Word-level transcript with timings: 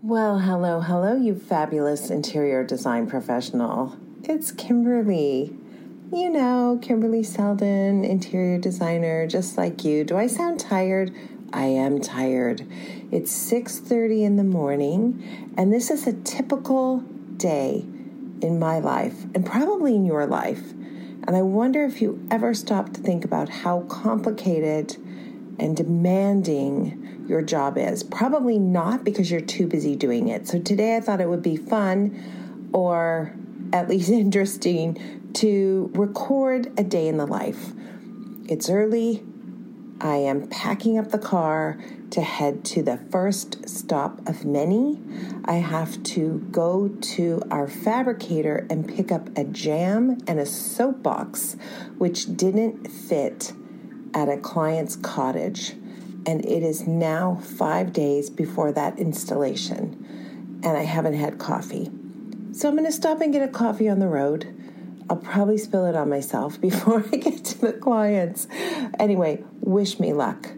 Well, 0.00 0.38
hello, 0.38 0.80
hello, 0.80 1.16
you 1.16 1.34
fabulous 1.34 2.08
interior 2.08 2.62
design 2.62 3.08
professional. 3.08 3.96
It's 4.22 4.52
Kimberly. 4.52 5.52
You 6.12 6.30
know, 6.30 6.78
Kimberly 6.80 7.24
Seldon, 7.24 8.04
interior 8.04 8.58
designer, 8.58 9.26
just 9.26 9.58
like 9.58 9.82
you. 9.82 10.04
Do 10.04 10.16
I 10.16 10.28
sound 10.28 10.60
tired? 10.60 11.12
I 11.52 11.64
am 11.64 12.00
tired. 12.00 12.64
It's 13.10 13.32
6:30 13.32 14.22
in 14.22 14.36
the 14.36 14.44
morning, 14.44 15.20
and 15.56 15.72
this 15.72 15.90
is 15.90 16.06
a 16.06 16.12
typical 16.12 16.98
day 17.36 17.84
in 18.40 18.60
my 18.60 18.78
life 18.78 19.24
and 19.34 19.44
probably 19.44 19.96
in 19.96 20.04
your 20.04 20.26
life. 20.28 20.74
And 21.26 21.34
I 21.34 21.42
wonder 21.42 21.82
if 21.82 22.00
you 22.00 22.24
ever 22.30 22.54
stop 22.54 22.92
to 22.92 23.00
think 23.00 23.24
about 23.24 23.48
how 23.48 23.80
complicated 23.80 24.96
and 25.58 25.76
demanding 25.76 27.26
your 27.28 27.42
job 27.42 27.76
is. 27.76 28.02
Probably 28.02 28.58
not 28.58 29.04
because 29.04 29.30
you're 29.30 29.40
too 29.40 29.66
busy 29.66 29.96
doing 29.96 30.28
it. 30.28 30.46
So 30.48 30.58
today 30.58 30.96
I 30.96 31.00
thought 31.00 31.20
it 31.20 31.28
would 31.28 31.42
be 31.42 31.56
fun 31.56 32.70
or 32.72 33.34
at 33.72 33.88
least 33.88 34.08
interesting 34.10 35.30
to 35.34 35.90
record 35.94 36.72
a 36.78 36.84
day 36.84 37.08
in 37.08 37.16
the 37.16 37.26
life. 37.26 37.72
It's 38.48 38.70
early. 38.70 39.22
I 40.00 40.16
am 40.16 40.46
packing 40.46 40.96
up 40.96 41.10
the 41.10 41.18
car 41.18 41.78
to 42.10 42.22
head 42.22 42.64
to 42.66 42.82
the 42.82 42.98
first 43.10 43.68
stop 43.68 44.26
of 44.28 44.44
many. 44.44 45.00
I 45.44 45.54
have 45.54 46.02
to 46.04 46.46
go 46.50 46.88
to 46.88 47.42
our 47.50 47.66
fabricator 47.66 48.66
and 48.70 48.88
pick 48.88 49.10
up 49.10 49.28
a 49.36 49.44
jamb 49.44 50.18
and 50.26 50.38
a 50.38 50.46
soapbox, 50.46 51.56
which 51.98 52.36
didn't 52.36 52.88
fit 52.88 53.52
at 54.14 54.28
a 54.28 54.36
client's 54.36 54.96
cottage, 54.96 55.70
and 56.26 56.44
it 56.44 56.62
is 56.62 56.86
now 56.86 57.36
five 57.36 57.92
days 57.92 58.30
before 58.30 58.72
that 58.72 58.98
installation, 58.98 60.60
and 60.62 60.76
I 60.76 60.82
haven't 60.82 61.14
had 61.14 61.38
coffee. 61.38 61.90
So 62.52 62.68
I'm 62.68 62.74
going 62.74 62.86
to 62.86 62.92
stop 62.92 63.20
and 63.20 63.32
get 63.32 63.42
a 63.42 63.48
coffee 63.48 63.88
on 63.88 63.98
the 63.98 64.08
road. 64.08 64.54
I'll 65.08 65.16
probably 65.16 65.58
spill 65.58 65.86
it 65.86 65.94
on 65.94 66.08
myself 66.08 66.60
before 66.60 67.04
I 67.12 67.16
get 67.16 67.44
to 67.44 67.58
the 67.58 67.72
clients. 67.72 68.46
Anyway, 68.98 69.44
wish 69.60 70.00
me 70.00 70.12
luck. 70.12 70.50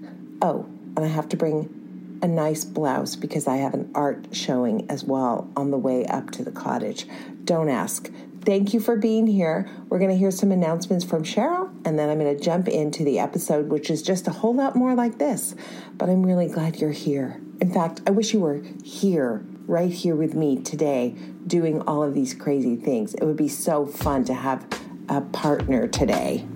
Oh, 0.43 0.67
and 0.97 1.05
I 1.05 1.09
have 1.09 1.29
to 1.31 1.37
bring 1.37 2.19
a 2.23 2.29
nice 2.29 2.65
blouse 2.65 3.17
because 3.17 3.47
I 3.47 3.57
have 3.57 3.75
an 3.75 3.91
art 3.95 4.29
showing 4.33 4.91
as 4.91 5.05
well 5.05 5.51
on 5.57 5.71
the 5.71 5.79
way 5.79 6.07
up 6.07 6.31
to 6.33 6.45
the 6.45 6.51
cottage. 6.51 7.07
Don't 7.45 7.69
ask. 7.69 8.11
Thank 8.45 8.73
you 8.73 8.81
for 8.81 8.97
being 8.97 9.27
here. 9.27 9.69
We're 9.89 9.99
going 9.99 10.11
to 10.11 10.17
hear 10.17 10.31
some 10.31 10.53
announcements 10.53 11.05
from 11.05 11.23
Cheryl, 11.23 11.70
and 11.85 11.99
then 11.99 12.09
I'm 12.09 12.19
going 12.19 12.37
to 12.37 12.43
jump 12.43 12.69
into 12.69 13.05
the 13.05 13.19
episode, 13.19 13.69
which 13.69 13.91
is 13.91 14.03
just 14.03 14.27
a 14.27 14.31
whole 14.31 14.55
lot 14.55 14.77
more 14.77 14.95
like 14.95 15.19
this. 15.19 15.55
But 15.97 16.09
I'm 16.09 16.25
really 16.25 16.49
glad 16.49 16.77
you're 16.77 16.91
here. 16.91 17.41
In 17.61 17.73
fact, 17.73 18.01
I 18.07 18.11
wish 18.11 18.33
you 18.33 18.41
were 18.41 18.63
here, 18.85 19.45
right 19.67 19.93
here 19.93 20.17
with 20.17 20.35
me 20.35 20.61
today, 20.63 21.15
doing 21.47 21.83
all 21.83 22.03
of 22.03 22.15
these 22.15 22.35
crazy 22.35 22.77
things. 22.77 23.15
It 23.15 23.25
would 23.25 23.37
be 23.37 23.49
so 23.49 23.87
fun 23.87 24.25
to 24.25 24.35
have 24.35 24.67
a 25.09 25.21
partner 25.21 25.89
today. 25.89 26.47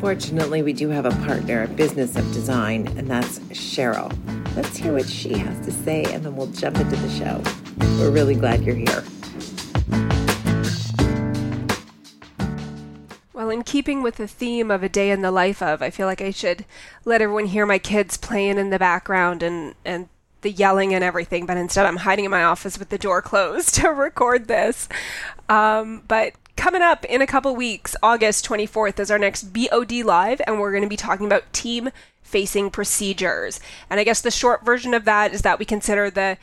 Fortunately, 0.00 0.62
we 0.62 0.72
do 0.72 0.90
have 0.90 1.06
a 1.06 1.10
partner, 1.26 1.62
a 1.62 1.68
business 1.68 2.16
of 2.16 2.24
design, 2.32 2.86
and 2.98 3.08
that's 3.08 3.38
Cheryl. 3.50 4.14
Let's 4.54 4.76
hear 4.76 4.92
what 4.92 5.08
she 5.08 5.32
has 5.38 5.64
to 5.64 5.72
say, 5.72 6.04
and 6.04 6.24
then 6.24 6.36
we'll 6.36 6.48
jump 6.48 6.76
into 6.76 6.96
the 6.96 7.10
show. 7.10 7.42
We're 7.98 8.10
really 8.10 8.34
glad 8.34 8.62
you're 8.62 8.74
here. 8.74 9.02
In 13.56 13.62
keeping 13.62 14.02
with 14.02 14.16
the 14.16 14.28
theme 14.28 14.70
of 14.70 14.82
a 14.82 14.88
day 14.88 15.10
in 15.10 15.22
the 15.22 15.30
life 15.30 15.62
of, 15.62 15.80
I 15.80 15.88
feel 15.88 16.06
like 16.06 16.20
I 16.20 16.30
should 16.30 16.66
let 17.06 17.22
everyone 17.22 17.46
hear 17.46 17.64
my 17.64 17.78
kids 17.78 18.18
playing 18.18 18.58
in 18.58 18.68
the 18.68 18.78
background 18.78 19.42
and, 19.42 19.74
and 19.82 20.08
the 20.42 20.50
yelling 20.50 20.94
and 20.94 21.02
everything, 21.02 21.46
but 21.46 21.56
instead 21.56 21.86
I'm 21.86 21.96
hiding 21.96 22.26
in 22.26 22.30
my 22.30 22.44
office 22.44 22.78
with 22.78 22.90
the 22.90 22.98
door 22.98 23.22
closed 23.32 23.74
to 23.76 23.88
record 23.88 24.46
this. 24.46 24.88
Um, 25.48 26.02
but 26.06 26.34
coming 26.56 26.82
up 26.82 27.06
in 27.06 27.22
a 27.22 27.26
couple 27.26 27.56
weeks, 27.56 27.96
August 28.02 28.46
24th 28.46 29.00
is 29.00 29.10
our 29.10 29.18
next 29.18 29.54
BOD 29.54 29.92
Live, 30.04 30.42
and 30.46 30.60
we're 30.60 30.70
going 30.72 30.82
to 30.82 30.88
be 30.88 30.96
talking 30.96 31.26
about 31.26 31.50
team 31.54 31.90
facing 32.22 32.70
procedures. 32.70 33.58
And 33.88 33.98
I 33.98 34.04
guess 34.04 34.20
the 34.20 34.30
short 34.30 34.66
version 34.66 34.92
of 34.92 35.06
that 35.06 35.32
is 35.32 35.42
that 35.42 35.58
we 35.58 35.64
consider 35.64 36.10
the 36.10 36.36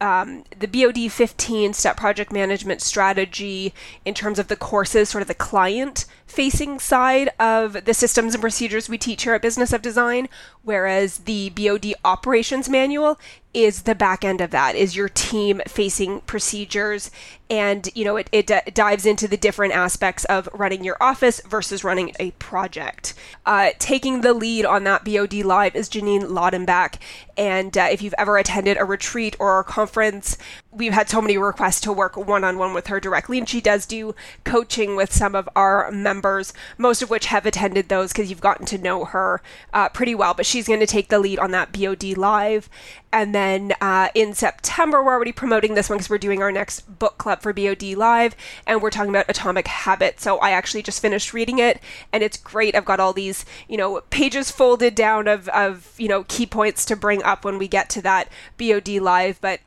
um, 0.00 0.44
the 0.56 0.68
BOD 0.68 1.10
15 1.10 1.72
step 1.72 1.96
project 1.96 2.32
management 2.32 2.82
strategy 2.82 3.74
in 4.04 4.14
terms 4.14 4.38
of 4.38 4.46
the 4.46 4.54
courses, 4.54 5.08
sort 5.08 5.22
of 5.22 5.28
the 5.28 5.34
client 5.34 6.06
facing 6.28 6.78
side 6.78 7.30
of 7.40 7.84
the 7.84 7.94
systems 7.94 8.34
and 8.34 8.40
procedures 8.40 8.88
we 8.88 8.98
teach 8.98 9.24
here 9.24 9.34
at 9.34 9.42
Business 9.42 9.72
of 9.72 9.82
Design, 9.82 10.28
whereas 10.62 11.18
the 11.18 11.50
BOD 11.50 11.94
operations 12.04 12.68
manual 12.68 13.18
is 13.54 13.82
the 13.82 13.94
back 13.94 14.24
end 14.24 14.40
of 14.40 14.50
that 14.50 14.76
is 14.76 14.94
your 14.94 15.08
team 15.08 15.60
facing 15.66 16.20
procedures. 16.20 17.10
And 17.50 17.88
you 17.94 18.04
know 18.04 18.16
it, 18.16 18.28
it 18.30 18.46
d- 18.46 18.60
dives 18.72 19.06
into 19.06 19.26
the 19.26 19.38
different 19.38 19.74
aspects 19.74 20.24
of 20.26 20.48
running 20.52 20.84
your 20.84 20.98
office 21.00 21.40
versus 21.48 21.82
running 21.82 22.12
a 22.20 22.32
project. 22.32 23.14
Uh, 23.46 23.70
taking 23.78 24.20
the 24.20 24.34
lead 24.34 24.66
on 24.66 24.84
that 24.84 25.04
bod 25.04 25.32
live 25.32 25.74
is 25.74 25.88
janine 25.88 26.24
laudenbach. 26.24 26.96
And 27.38 27.76
uh, 27.76 27.88
if 27.90 28.02
you've 28.02 28.14
ever 28.18 28.36
attended 28.36 28.76
a 28.76 28.84
retreat 28.84 29.34
or 29.38 29.58
a 29.58 29.64
conference 29.64 30.36
we've 30.70 30.92
had 30.92 31.08
so 31.08 31.20
many 31.20 31.38
requests 31.38 31.80
to 31.80 31.92
work 31.92 32.16
one-on-one 32.16 32.74
with 32.74 32.88
her 32.88 33.00
directly 33.00 33.38
and 33.38 33.48
she 33.48 33.60
does 33.60 33.86
do 33.86 34.14
coaching 34.44 34.96
with 34.96 35.12
some 35.12 35.34
of 35.34 35.48
our 35.56 35.90
members 35.90 36.52
most 36.76 37.02
of 37.02 37.10
which 37.10 37.26
have 37.26 37.46
attended 37.46 37.88
those 37.88 38.12
because 38.12 38.28
you've 38.28 38.40
gotten 38.40 38.66
to 38.66 38.78
know 38.78 39.04
her 39.04 39.40
uh, 39.72 39.88
pretty 39.88 40.14
well 40.14 40.34
but 40.34 40.46
she's 40.46 40.68
going 40.68 40.80
to 40.80 40.86
take 40.86 41.08
the 41.08 41.18
lead 41.18 41.38
on 41.38 41.50
that 41.50 41.72
bod 41.72 42.02
live 42.16 42.68
and 43.12 43.34
then 43.34 43.72
uh, 43.80 44.08
in 44.14 44.34
September, 44.34 45.02
we're 45.02 45.14
already 45.14 45.32
promoting 45.32 45.74
this 45.74 45.88
one 45.88 45.98
because 45.98 46.10
we're 46.10 46.18
doing 46.18 46.42
our 46.42 46.52
next 46.52 46.80
book 46.98 47.16
club 47.16 47.40
for 47.40 47.52
BOD 47.52 47.82
Live, 47.94 48.36
and 48.66 48.82
we're 48.82 48.90
talking 48.90 49.10
about 49.10 49.24
Atomic 49.28 49.66
Habits. 49.66 50.22
So 50.22 50.36
I 50.38 50.50
actually 50.50 50.82
just 50.82 51.00
finished 51.00 51.32
reading 51.32 51.58
it, 51.58 51.80
and 52.12 52.22
it's 52.22 52.36
great. 52.36 52.74
I've 52.74 52.84
got 52.84 53.00
all 53.00 53.14
these, 53.14 53.46
you 53.66 53.78
know, 53.78 54.02
pages 54.10 54.50
folded 54.50 54.94
down 54.94 55.26
of, 55.26 55.48
of 55.48 55.94
you 55.96 56.08
know, 56.08 56.24
key 56.24 56.44
points 56.44 56.84
to 56.86 56.96
bring 56.96 57.22
up 57.22 57.44
when 57.44 57.56
we 57.56 57.66
get 57.66 57.88
to 57.90 58.02
that 58.02 58.28
BOD 58.58 58.88
Live. 58.88 59.40
But 59.40 59.60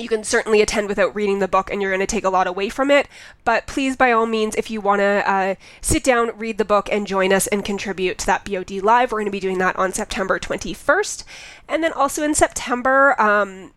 you 0.00 0.08
can 0.08 0.24
certainly 0.24 0.60
attend 0.60 0.88
without 0.88 1.14
reading 1.14 1.38
the 1.38 1.48
book 1.48 1.70
and 1.70 1.80
you're 1.80 1.90
going 1.90 2.00
to 2.00 2.06
take 2.06 2.24
a 2.24 2.30
lot 2.30 2.46
away 2.46 2.68
from 2.68 2.90
it. 2.90 3.08
But 3.44 3.66
please, 3.66 3.96
by 3.96 4.12
all 4.12 4.26
means, 4.26 4.54
if 4.56 4.70
you 4.70 4.80
want 4.80 5.00
to 5.00 5.30
uh, 5.30 5.54
sit 5.80 6.02
down, 6.02 6.36
read 6.38 6.58
the 6.58 6.64
book, 6.64 6.88
and 6.90 7.06
join 7.06 7.32
us 7.32 7.46
and 7.48 7.64
contribute 7.64 8.18
to 8.18 8.26
that 8.26 8.44
BOD 8.44 8.70
Live, 8.82 9.12
we're 9.12 9.18
going 9.18 9.26
to 9.26 9.30
be 9.30 9.40
doing 9.40 9.58
that 9.58 9.76
on 9.76 9.92
September 9.92 10.38
21st. 10.38 11.24
And 11.68 11.84
then 11.84 11.92
also 11.92 12.22
in 12.22 12.34
September, 12.34 13.20
um, 13.20 13.72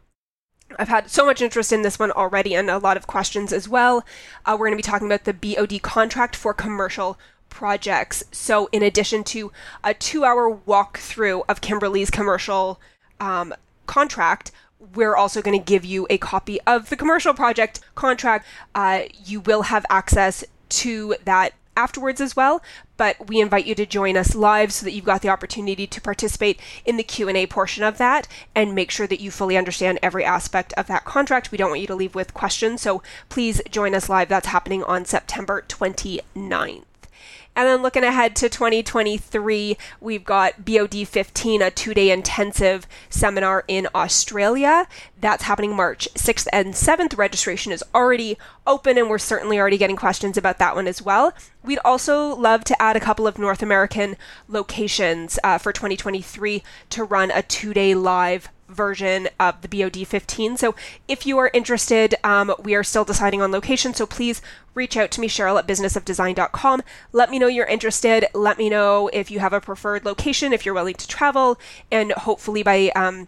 I've 0.80 0.90
had 0.90 1.10
so 1.10 1.26
much 1.26 1.42
interest 1.42 1.72
in 1.72 1.82
this 1.82 2.00
one 2.00 2.12
already 2.12 2.56
and 2.56 2.70
a 2.70 2.78
lot 2.78 2.98
of 2.98 3.08
questions 3.08 3.54
as 3.54 3.68
well. 3.68 4.04
Uh, 4.46 4.56
we're 4.58 4.68
going 4.68 4.78
to 4.78 4.84
be 4.84 4.90
talking 4.90 5.08
about 5.08 5.26
the 5.26 5.34
BOD 5.34 5.82
contract 5.82 6.36
for 6.36 6.54
commercial 6.54 7.18
projects. 7.50 8.24
So, 8.32 8.68
in 8.72 8.82
addition 8.82 9.24
to 9.26 9.52
a 9.84 9.94
two 9.94 10.26
hour 10.26 10.60
walkthrough 10.68 11.44
of 11.48 11.62
Kimberly's 11.62 12.10
commercial 12.10 12.80
um, 13.20 13.54
contract, 13.86 14.52
we're 14.96 15.16
also 15.16 15.42
going 15.42 15.58
to 15.58 15.64
give 15.64 15.86
you 15.86 16.08
a 16.10 16.18
copy 16.18 16.60
of 16.62 16.90
the 16.90 16.96
commercial 16.96 17.34
project 17.34 17.80
contract. 17.96 18.46
Uh, 18.76 19.04
you 19.26 19.40
will 19.40 19.64
have 19.64 19.86
access 19.90 20.44
to 20.70 21.16
that 21.26 21.54
afterwards 21.76 22.22
as 22.22 22.36
well 22.36 22.62
but 22.98 23.28
we 23.28 23.42
invite 23.42 23.66
you 23.66 23.74
to 23.74 23.86
join 23.86 24.16
us 24.16 24.36
live 24.36 24.72
so 24.72 24.84
that 24.84 24.92
you've 24.92 25.04
got 25.04 25.24
the 25.24 25.30
opportunity 25.30 25.88
to 25.88 26.00
participate 26.00 26.60
in 26.86 26.98
the 26.98 27.04
q&a 27.04 27.48
portion 27.48 27.84
of 27.84 27.98
that 27.98 28.28
and 28.54 28.76
make 28.76 28.92
sure 28.92 29.08
that 29.08 29.20
you 29.20 29.32
fully 29.32 29.58
understand 29.58 29.98
every 30.04 30.24
aspect 30.24 30.72
of 30.74 30.86
that 30.86 31.04
contract. 31.04 31.52
We 31.52 31.58
don't 31.58 31.70
want 31.70 31.82
you 31.82 31.88
to 31.88 31.96
leave 31.96 32.14
with 32.14 32.36
questions 32.36 32.82
so 32.82 33.02
please 33.28 33.60
join 33.72 33.96
us 33.96 34.08
live. 34.08 34.30
That's 34.30 34.48
happening 34.48 34.84
on 34.84 35.06
september 35.06 35.64
29th 35.68 36.84
and 37.56 37.68
then 37.68 37.82
looking 37.82 38.04
ahead 38.04 38.36
to 38.38 38.50
2023, 38.50 39.78
we've 40.02 40.24
got 40.24 40.66
BOD 40.66 41.08
15, 41.08 41.62
a 41.62 41.72
two 41.72 41.94
day 41.94 42.10
intensive 42.10 42.88
seminar 43.10 43.64
in 43.68 43.88
Australia. 43.94 44.88
That's 45.20 45.44
happening 45.44 45.76
March 45.76 46.08
6th 46.16 46.48
and 46.52 46.74
7th. 46.74 47.18
Registration 47.18 47.72
is 47.72 47.84
already 47.94 48.38
open, 48.66 48.98
and 48.98 49.10
we're 49.10 49.20
certainly 49.20 49.60
already 49.60 49.78
getting 49.78 49.96
questions 49.96 50.38
about 50.38 50.58
that 50.58 50.76
one 50.76 50.88
as 50.88 51.02
well. 51.02 51.34
We'd 51.64 51.80
also 51.86 52.36
love 52.36 52.64
to 52.66 52.82
add 52.82 52.98
a 52.98 53.00
couple 53.00 53.28
of 53.28 53.38
North 53.38 53.62
American 53.62 54.18
locations 54.48 55.38
uh, 55.44 55.58
for 55.58 55.72
2023 55.72 56.64
to 56.90 57.04
run 57.04 57.32
a 57.32 57.42
two 57.44 57.74
day 57.74 57.94
live 57.94 58.50
version 58.74 59.30
of 59.40 59.62
the 59.62 59.68
BOD 59.68 60.08
15. 60.08 60.58
So 60.58 60.76
if 61.08 61.26
you 61.26 61.38
are 61.38 61.52
interested, 61.54 62.16
um, 62.24 62.54
we 62.60 62.76
are 62.76 62.84
still 62.84 63.06
deciding 63.06 63.42
on 63.42 63.52
location. 63.52 63.94
So 63.94 64.06
please 64.06 64.42
reach 64.74 64.98
out 64.98 65.12
to 65.12 65.22
me, 65.22 65.28
Cheryl 65.28 65.60
at 65.60 65.68
businessofdesign.com. 65.68 66.84
Let 67.12 67.30
me 67.30 67.40
know 67.40 67.48
you're 67.48 67.66
interested. 67.66 68.26
Let 68.34 68.58
me 68.58 68.70
know 68.70 69.10
if 69.14 69.32
you 69.32 69.40
have 69.40 69.54
a 69.54 69.62
preferred 69.62 70.06
location, 70.06 70.54
if 70.54 70.66
you're 70.66 70.76
willing 70.76 70.96
to 70.96 71.08
travel, 71.08 71.60
and 71.92 72.12
hopefully 72.14 72.64
by 72.64 72.90
um, 72.96 73.28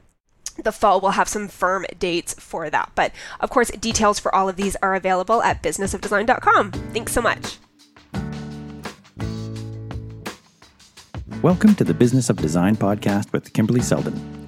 the 0.63 0.71
fall 0.71 1.01
we'll 1.01 1.11
have 1.11 1.27
some 1.27 1.47
firm 1.47 1.85
dates 1.99 2.33
for 2.35 2.69
that. 2.69 2.91
But 2.95 3.11
of 3.39 3.49
course, 3.49 3.69
details 3.71 4.19
for 4.19 4.33
all 4.33 4.49
of 4.49 4.55
these 4.55 4.75
are 4.81 4.95
available 4.95 5.41
at 5.43 5.61
businessofdesign.com. 5.61 6.71
Thanks 6.71 7.13
so 7.13 7.21
much. 7.21 7.57
Welcome 11.41 11.75
to 11.75 11.83
the 11.83 11.93
Business 11.93 12.29
of 12.29 12.37
Design 12.37 12.75
podcast 12.75 13.31
with 13.31 13.53
Kimberly 13.53 13.81
Seldon. 13.81 14.47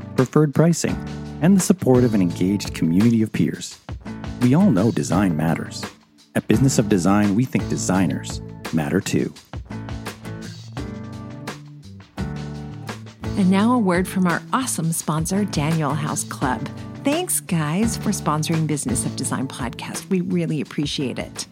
preferred 0.21 0.53
pricing, 0.53 0.95
and 1.41 1.57
the 1.57 1.59
support 1.59 2.03
of 2.03 2.13
an 2.13 2.21
engaged 2.21 2.75
community 2.75 3.23
of 3.23 3.33
peers. 3.33 3.79
We 4.43 4.53
all 4.53 4.69
know 4.69 4.91
design 4.91 5.35
matters. 5.35 5.83
At 6.35 6.47
Business 6.47 6.77
of 6.77 6.87
Design, 6.89 7.33
we 7.33 7.43
think 7.43 7.67
designers 7.69 8.39
matter 8.71 9.01
too. 9.01 9.33
And 13.35 13.49
now 13.49 13.73
a 13.73 13.79
word 13.79 14.07
from 14.07 14.27
our 14.27 14.43
awesome 14.53 14.91
sponsor, 14.91 15.43
Daniel 15.43 15.95
House 15.95 16.23
Club. 16.23 16.69
Thanks, 17.03 17.39
guys, 17.39 17.97
for 17.97 18.11
sponsoring 18.11 18.67
Business 18.67 19.07
of 19.07 19.15
Design 19.15 19.47
podcast. 19.47 20.07
We 20.11 20.21
really 20.21 20.61
appreciate 20.61 21.17
it. 21.17 21.47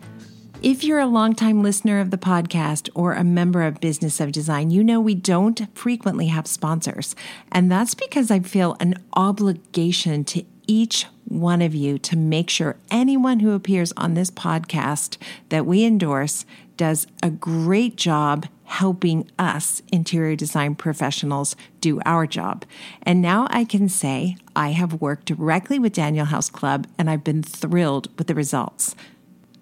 If 0.62 0.84
you're 0.84 1.00
a 1.00 1.06
longtime 1.06 1.64
listener 1.64 2.02
of 2.02 2.12
the 2.12 2.18
podcast 2.18 2.90
or 2.94 3.14
a 3.14 3.24
member 3.24 3.64
of 3.64 3.80
Business 3.80 4.20
of 4.20 4.34
Design, 4.34 4.72
you 4.72 4.84
know 4.84 5.00
we 5.00 5.16
don't 5.16 5.74
frequently 5.74 6.28
have 6.28 6.48
sponsors. 6.48 7.16
And 7.50 7.72
that's 7.72 7.94
because 7.94 8.30
I 8.30 8.42
feel 8.42 8.76
an 8.82 8.96
obligation 9.14 10.26
to 10.26 10.44
each 10.68 11.06
one 11.24 11.62
of 11.62 11.74
you 11.74 11.98
to 12.00 12.18
make 12.18 12.50
sure 12.50 12.76
anyone 12.92 13.40
who 13.40 13.54
appears 13.54 13.94
on 13.96 14.16
this 14.16 14.30
podcast 14.30 15.16
that 15.48 15.66
we 15.66 15.86
endorse 15.86 16.46
does 16.76 17.08
a 17.24 17.30
great 17.30 17.96
job 17.96 18.46
helping 18.66 19.32
us 19.40 19.82
interior 19.94 20.36
design 20.36 20.76
professionals 20.76 21.56
do 21.80 22.02
our 22.06 22.28
job. 22.28 22.66
And 23.04 23.22
now 23.22 23.48
I 23.50 23.64
can 23.64 23.88
say 23.88 24.36
I 24.58 24.72
have 24.72 25.00
worked 25.00 25.26
directly 25.26 25.80
with 25.80 25.94
Daniel 25.94 26.26
House 26.26 26.50
Club 26.50 26.86
and 26.98 27.10
I've 27.10 27.24
been 27.24 27.44
thrilled 27.44 28.10
with 28.18 28.28
the 28.28 28.36
results. 28.36 28.94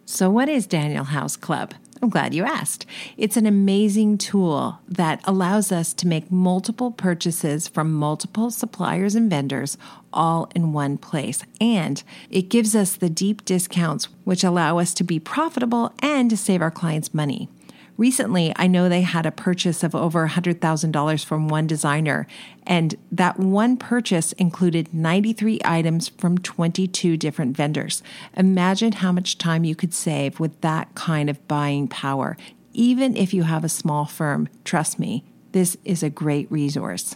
So, 0.09 0.29
what 0.29 0.47
is 0.47 0.65
Daniel 0.67 1.03
House 1.03 1.35
Club? 1.35 1.73
I'm 2.01 2.07
glad 2.07 2.33
you 2.33 2.45
asked. 2.45 2.85
It's 3.17 3.35
an 3.35 3.45
amazing 3.45 4.17
tool 4.17 4.79
that 4.87 5.19
allows 5.25 5.69
us 5.69 5.93
to 5.95 6.07
make 6.07 6.31
multiple 6.31 6.91
purchases 6.91 7.67
from 7.67 7.91
multiple 7.91 8.49
suppliers 8.49 9.15
and 9.15 9.29
vendors 9.29 9.77
all 10.13 10.49
in 10.55 10.71
one 10.71 10.97
place. 10.97 11.43
And 11.59 12.01
it 12.29 12.43
gives 12.43 12.73
us 12.73 12.95
the 12.95 13.09
deep 13.09 13.43
discounts, 13.43 14.05
which 14.23 14.45
allow 14.45 14.77
us 14.79 14.93
to 14.93 15.03
be 15.03 15.19
profitable 15.19 15.91
and 15.99 16.29
to 16.29 16.37
save 16.37 16.61
our 16.61 16.71
clients 16.71 17.13
money. 17.13 17.49
Recently, 17.97 18.53
I 18.55 18.67
know 18.67 18.87
they 18.87 19.01
had 19.01 19.25
a 19.25 19.31
purchase 19.31 19.83
of 19.83 19.95
over 19.95 20.27
$100,000 20.27 21.25
from 21.25 21.47
one 21.47 21.65
designer, 21.65 22.27
and 22.65 22.95
that 23.11 23.39
one 23.39 23.75
purchase 23.75 24.33
included 24.33 24.93
93 24.93 25.59
items 25.65 26.07
from 26.09 26.37
22 26.37 27.17
different 27.17 27.57
vendors. 27.57 28.03
Imagine 28.35 28.91
how 28.91 29.11
much 29.11 29.39
time 29.39 29.63
you 29.63 29.75
could 29.75 29.95
save 29.95 30.39
with 30.39 30.61
that 30.61 30.93
kind 30.93 31.27
of 31.27 31.45
buying 31.47 31.87
power. 31.87 32.37
Even 32.73 33.17
if 33.17 33.33
you 33.33 33.43
have 33.43 33.63
a 33.63 33.69
small 33.69 34.05
firm, 34.05 34.47
trust 34.63 34.99
me, 34.99 35.23
this 35.53 35.75
is 35.83 36.03
a 36.03 36.09
great 36.11 36.51
resource. 36.51 37.15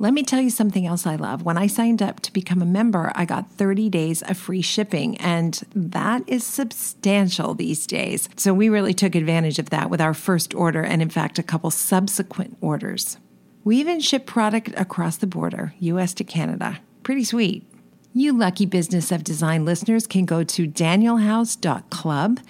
Let 0.00 0.14
me 0.14 0.22
tell 0.22 0.40
you 0.40 0.48
something 0.48 0.86
else 0.86 1.06
I 1.06 1.16
love. 1.16 1.42
When 1.42 1.58
I 1.58 1.66
signed 1.66 2.00
up 2.00 2.20
to 2.20 2.32
become 2.32 2.62
a 2.62 2.64
member, 2.64 3.12
I 3.14 3.26
got 3.26 3.52
30 3.52 3.90
days 3.90 4.22
of 4.22 4.38
free 4.38 4.62
shipping, 4.62 5.18
and 5.18 5.62
that 5.74 6.26
is 6.26 6.42
substantial 6.42 7.52
these 7.52 7.86
days. 7.86 8.26
So 8.34 8.54
we 8.54 8.70
really 8.70 8.94
took 8.94 9.14
advantage 9.14 9.58
of 9.58 9.68
that 9.68 9.90
with 9.90 10.00
our 10.00 10.14
first 10.14 10.54
order 10.54 10.82
and, 10.82 11.02
in 11.02 11.10
fact, 11.10 11.38
a 11.38 11.42
couple 11.42 11.70
subsequent 11.70 12.56
orders. 12.62 13.18
We 13.62 13.76
even 13.76 14.00
ship 14.00 14.24
product 14.24 14.70
across 14.74 15.18
the 15.18 15.26
border, 15.26 15.74
US 15.80 16.14
to 16.14 16.24
Canada. 16.24 16.80
Pretty 17.02 17.24
sweet. 17.24 17.70
You 18.14 18.32
lucky 18.32 18.64
Business 18.64 19.12
of 19.12 19.22
Design 19.22 19.66
listeners 19.66 20.06
can 20.06 20.24
go 20.24 20.44
to 20.44 20.66
danielhouse.club 20.66 22.40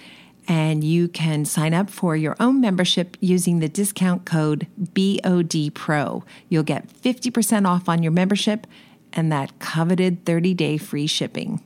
and 0.47 0.83
you 0.83 1.07
can 1.07 1.45
sign 1.45 1.73
up 1.73 1.89
for 1.89 2.15
your 2.15 2.35
own 2.39 2.59
membership 2.59 3.17
using 3.19 3.59
the 3.59 3.69
discount 3.69 4.25
code 4.25 4.67
BODPRO. 4.79 6.23
You'll 6.49 6.63
get 6.63 6.87
50% 6.87 7.67
off 7.67 7.87
on 7.87 8.03
your 8.03 8.11
membership 8.11 8.67
and 9.13 9.31
that 9.31 9.59
coveted 9.59 10.25
30 10.25 10.53
day 10.53 10.77
free 10.77 11.07
shipping. 11.07 11.61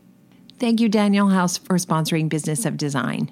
Thank 0.59 0.79
you, 0.79 0.89
Daniel 0.89 1.29
House, 1.29 1.57
for 1.57 1.75
sponsoring 1.75 2.29
Business 2.29 2.65
of 2.65 2.77
Design. 2.77 3.31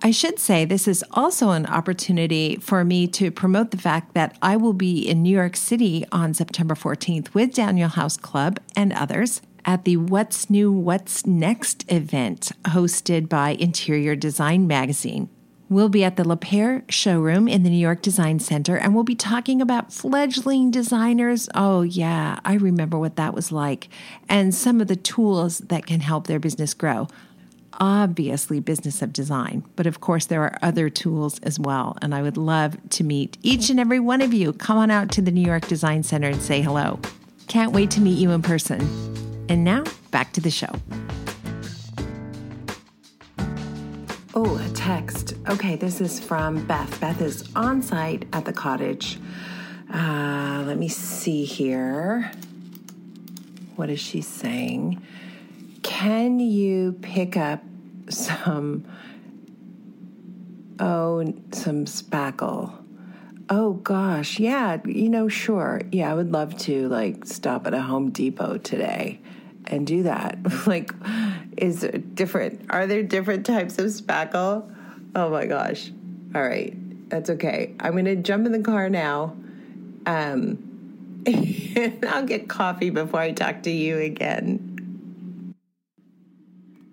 I 0.00 0.12
should 0.12 0.38
say 0.38 0.64
this 0.64 0.86
is 0.86 1.04
also 1.10 1.50
an 1.50 1.66
opportunity 1.66 2.56
for 2.56 2.84
me 2.84 3.08
to 3.08 3.32
promote 3.32 3.72
the 3.72 3.78
fact 3.78 4.14
that 4.14 4.36
I 4.40 4.56
will 4.56 4.72
be 4.72 5.08
in 5.08 5.22
New 5.22 5.34
York 5.34 5.56
City 5.56 6.04
on 6.12 6.34
September 6.34 6.74
14th 6.74 7.34
with 7.34 7.54
Daniel 7.54 7.88
House 7.88 8.16
Club 8.16 8.60
and 8.76 8.92
others 8.92 9.40
at 9.68 9.84
the 9.84 9.98
What's 9.98 10.48
New, 10.48 10.72
What's 10.72 11.26
Next 11.26 11.84
event 11.92 12.52
hosted 12.64 13.28
by 13.28 13.50
Interior 13.50 14.16
Design 14.16 14.66
Magazine. 14.66 15.28
We'll 15.68 15.90
be 15.90 16.02
at 16.02 16.16
the 16.16 16.24
Lapeyre 16.24 16.90
showroom 16.90 17.46
in 17.46 17.64
the 17.64 17.68
New 17.68 17.76
York 17.76 18.00
Design 18.00 18.38
Center 18.38 18.78
and 18.78 18.94
we'll 18.94 19.04
be 19.04 19.14
talking 19.14 19.60
about 19.60 19.92
fledgling 19.92 20.70
designers. 20.70 21.50
Oh, 21.54 21.82
yeah, 21.82 22.40
I 22.46 22.54
remember 22.54 22.98
what 22.98 23.16
that 23.16 23.34
was 23.34 23.52
like, 23.52 23.90
and 24.26 24.54
some 24.54 24.80
of 24.80 24.88
the 24.88 24.96
tools 24.96 25.58
that 25.58 25.84
can 25.84 26.00
help 26.00 26.28
their 26.28 26.40
business 26.40 26.72
grow. 26.72 27.06
Obviously, 27.74 28.60
business 28.60 29.02
of 29.02 29.12
design, 29.12 29.64
but 29.76 29.86
of 29.86 30.00
course, 30.00 30.24
there 30.24 30.42
are 30.44 30.58
other 30.62 30.88
tools 30.88 31.38
as 31.40 31.60
well. 31.60 31.98
And 32.00 32.14
I 32.14 32.22
would 32.22 32.38
love 32.38 32.78
to 32.88 33.04
meet 33.04 33.36
each 33.42 33.68
and 33.68 33.78
every 33.78 34.00
one 34.00 34.22
of 34.22 34.32
you. 34.32 34.54
Come 34.54 34.78
on 34.78 34.90
out 34.90 35.12
to 35.12 35.20
the 35.20 35.30
New 35.30 35.44
York 35.44 35.68
Design 35.68 36.02
Center 36.04 36.28
and 36.28 36.40
say 36.40 36.62
hello. 36.62 36.98
Can't 37.48 37.72
wait 37.72 37.90
to 37.92 38.00
meet 38.00 38.18
you 38.18 38.30
in 38.32 38.42
person. 38.42 38.80
And 39.48 39.64
now, 39.64 39.84
back 40.10 40.32
to 40.34 40.40
the 40.40 40.50
show. 40.50 40.70
Oh, 44.34 44.56
a 44.58 44.68
text. 44.74 45.34
Okay, 45.48 45.74
this 45.74 46.00
is 46.00 46.20
from 46.20 46.64
Beth. 46.66 47.00
Beth 47.00 47.20
is 47.22 47.48
on 47.56 47.82
site 47.82 48.26
at 48.32 48.44
the 48.44 48.52
cottage. 48.52 49.18
Uh, 49.92 50.62
let 50.66 50.76
me 50.76 50.88
see 50.88 51.44
here. 51.44 52.30
What 53.76 53.88
is 53.88 53.98
she 53.98 54.20
saying? 54.20 55.02
Can 55.82 56.40
you 56.40 56.92
pick 57.00 57.36
up 57.36 57.62
some, 58.10 58.84
oh, 60.78 61.24
some 61.52 61.86
spackle? 61.86 62.77
Oh 63.50 63.72
gosh, 63.72 64.38
yeah, 64.38 64.78
you 64.84 65.08
know, 65.08 65.28
sure. 65.28 65.80
Yeah, 65.90 66.10
I 66.10 66.14
would 66.14 66.32
love 66.32 66.56
to 66.58 66.86
like 66.88 67.24
stop 67.24 67.66
at 67.66 67.72
a 67.72 67.80
Home 67.80 68.10
Depot 68.10 68.58
today 68.58 69.20
and 69.66 69.86
do 69.86 70.02
that. 70.02 70.38
like, 70.66 70.92
is 71.56 71.80
there 71.80 71.92
different? 71.92 72.66
Are 72.70 72.86
there 72.86 73.02
different 73.02 73.46
types 73.46 73.78
of 73.78 73.86
spackle? 73.86 74.70
Oh 75.14 75.30
my 75.30 75.46
gosh! 75.46 75.90
All 76.34 76.42
right, 76.42 76.74
that's 77.08 77.30
okay. 77.30 77.74
I'm 77.80 77.96
gonna 77.96 78.16
jump 78.16 78.44
in 78.44 78.52
the 78.52 78.60
car 78.60 78.90
now. 78.90 79.34
Um, 80.04 81.22
I'll 82.06 82.26
get 82.26 82.48
coffee 82.48 82.90
before 82.90 83.20
I 83.20 83.32
talk 83.32 83.62
to 83.62 83.70
you 83.70 83.96
again. 83.98 84.67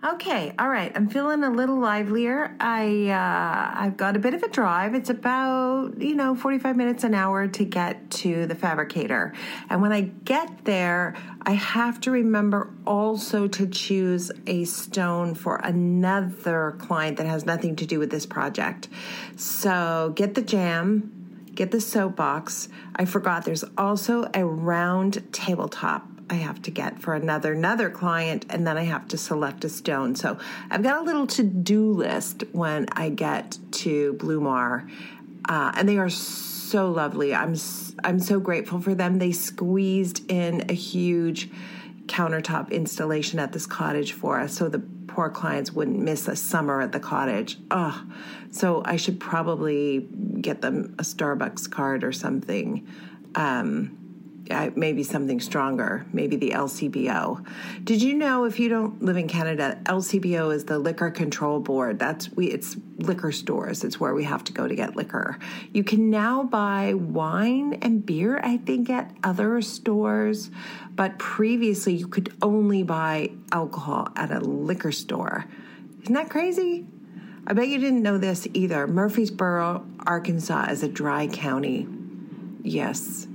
Okay, 0.06 0.54
all 0.60 0.70
right. 0.70 0.92
I'm 0.94 1.10
feeling 1.10 1.44
a 1.44 1.50
little 1.50 1.80
livelier. 1.80 2.56
I 2.60 3.08
uh, 3.10 3.82
I've 3.82 3.98
got 3.98 4.16
a 4.16 4.20
bit 4.20 4.36
of 4.36 4.44
a 4.44 4.48
drive. 4.50 4.94
It's 4.94 5.10
about 5.10 6.00
you 6.00 6.14
know 6.14 6.36
45 6.36 6.78
minutes 6.78 7.04
an 7.04 7.16
hour 7.16 7.48
to 7.48 7.66
get 7.66 8.12
to 8.12 8.46
the 8.46 8.54
fabricator, 8.54 9.34
and 9.68 9.82
when 9.82 9.92
I 9.92 10.02
get 10.02 10.64
there, 10.66 11.16
I 11.42 11.54
have 11.54 12.00
to 12.02 12.12
remember 12.12 12.72
also 12.86 13.48
to 13.48 13.66
choose 13.66 14.32
a 14.46 14.66
stone 14.66 15.34
for 15.34 15.56
another 15.56 16.76
client 16.78 17.18
that 17.18 17.26
has 17.26 17.44
nothing 17.44 17.76
to 17.78 17.88
do 17.88 17.98
with 17.98 18.12
this 18.12 18.28
project. 18.28 18.90
So 19.38 20.14
get 20.16 20.36
the 20.36 20.44
jamb, 20.44 21.50
get 21.56 21.72
the 21.72 21.82
soapbox. 21.82 22.70
I 22.96 23.06
forgot. 23.06 23.44
There's 23.44 23.64
also 23.76 24.30
a 24.36 24.46
round 24.46 25.34
tabletop 25.34 26.15
I 26.30 26.36
have 26.36 26.62
to 26.64 26.72
get 26.72 27.00
for 27.00 27.14
another 27.14 27.54
another 27.54 27.90
client, 27.90 28.46
and 28.50 28.66
then 28.66 28.78
I 28.78 28.84
have 28.84 29.08
to 29.10 29.18
select 29.18 29.64
a 29.64 29.70
stone. 29.70 30.16
So 30.16 30.38
I've 30.72 30.82
got 30.82 31.02
a 31.02 31.04
little 31.04 31.28
to 31.28 31.44
do 31.44 31.92
list 31.92 32.44
when 32.52 32.88
I 32.92 33.10
get 33.10 33.58
to 33.84 34.14
Blumar, 34.14 34.90
uh, 35.48 35.72
and 35.76 35.88
they 35.88 35.98
are 35.98 36.10
so 36.10 36.90
lovely. 36.90 37.36
I'm 37.36 37.56
I'm 38.04 38.20
so 38.20 38.40
grateful 38.40 38.82
for 38.82 38.96
them. 38.96 39.20
They 39.20 39.32
squeezed 39.32 40.30
in 40.32 40.66
a 40.70 40.74
huge 40.74 41.50
countertop 42.08 42.72
installation 42.72 43.40
at 43.40 43.52
this 43.52 43.68
cottage 43.68 44.14
for 44.14 44.40
us, 44.40 44.56
so 44.56 44.68
the 44.68 44.80
poor 45.08 45.30
clients 45.30 45.72
wouldn't 45.72 46.00
miss 46.00 46.28
a 46.28 46.36
summer 46.36 46.82
at 46.82 46.92
the 46.92 47.00
cottage. 47.00 47.58
Oh, 47.72 48.04
so 48.52 48.82
I 48.84 48.96
should 48.96 49.20
probably 49.20 50.08
get 50.42 50.62
them 50.62 50.96
a 51.00 51.04
Starbucks 51.04 51.70
card 51.70 52.04
or 52.04 52.12
something. 52.12 52.88
Um, 53.36 54.05
uh, 54.52 54.70
maybe 54.76 55.04
something 55.04 55.40
stronger, 55.40 56.06
maybe 56.14 56.36
the 56.36 56.52
LCBO. 56.52 57.46
Did 57.84 58.02
you 58.02 58.14
know 58.14 58.46
if 58.46 58.60
you 58.60 58.70
don't 58.70 59.02
live 59.02 59.18
in 59.18 59.28
Canada, 59.28 59.80
LCBO 59.86 60.54
is 60.54 60.66
the 60.66 60.78
Liquor 60.78 61.12
Control 61.12 61.60
Board. 61.60 62.00
That's 62.00 62.32
we 62.32 62.48
it's 62.48 62.78
liquor 62.98 63.32
stores. 63.32 63.84
It's 63.84 64.00
where 64.00 64.14
we 64.14 64.24
have 64.24 64.44
to 64.46 64.54
go 64.54 64.68
to 64.68 64.76
get 64.76 64.96
liquor. 64.96 65.38
You 65.74 65.84
can 65.84 66.10
now 66.10 66.44
buy 66.44 66.94
wine 66.94 67.80
and 67.82 68.06
beer, 68.06 68.40
I 68.44 68.58
think, 68.58 68.90
at 68.90 69.12
other 69.24 69.62
stores, 69.62 70.52
but 70.96 71.18
previously 71.18 71.96
you 71.96 72.08
could 72.08 72.34
only 72.42 72.84
buy 72.84 73.32
alcohol 73.52 74.10
at 74.16 74.32
a 74.32 74.40
liquor 74.40 74.92
store. 74.92 75.46
Isn't 76.04 76.14
that 76.14 76.30
crazy? 76.30 76.86
I 77.48 77.54
bet 77.54 77.68
you 77.68 77.78
didn't 77.78 78.02
know 78.02 78.18
this 78.18 78.48
either. 78.54 78.88
Murfreesboro, 78.88 79.86
Arkansas 80.06 80.68
is 80.72 80.82
a 80.82 80.88
dry 80.88 81.28
county. 81.28 81.88
Yes, 82.64 83.28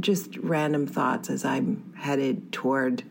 just 0.00 0.36
random 0.38 0.86
thoughts 0.86 1.30
as 1.30 1.44
I'm 1.44 1.92
headed 1.96 2.52
toward 2.52 3.02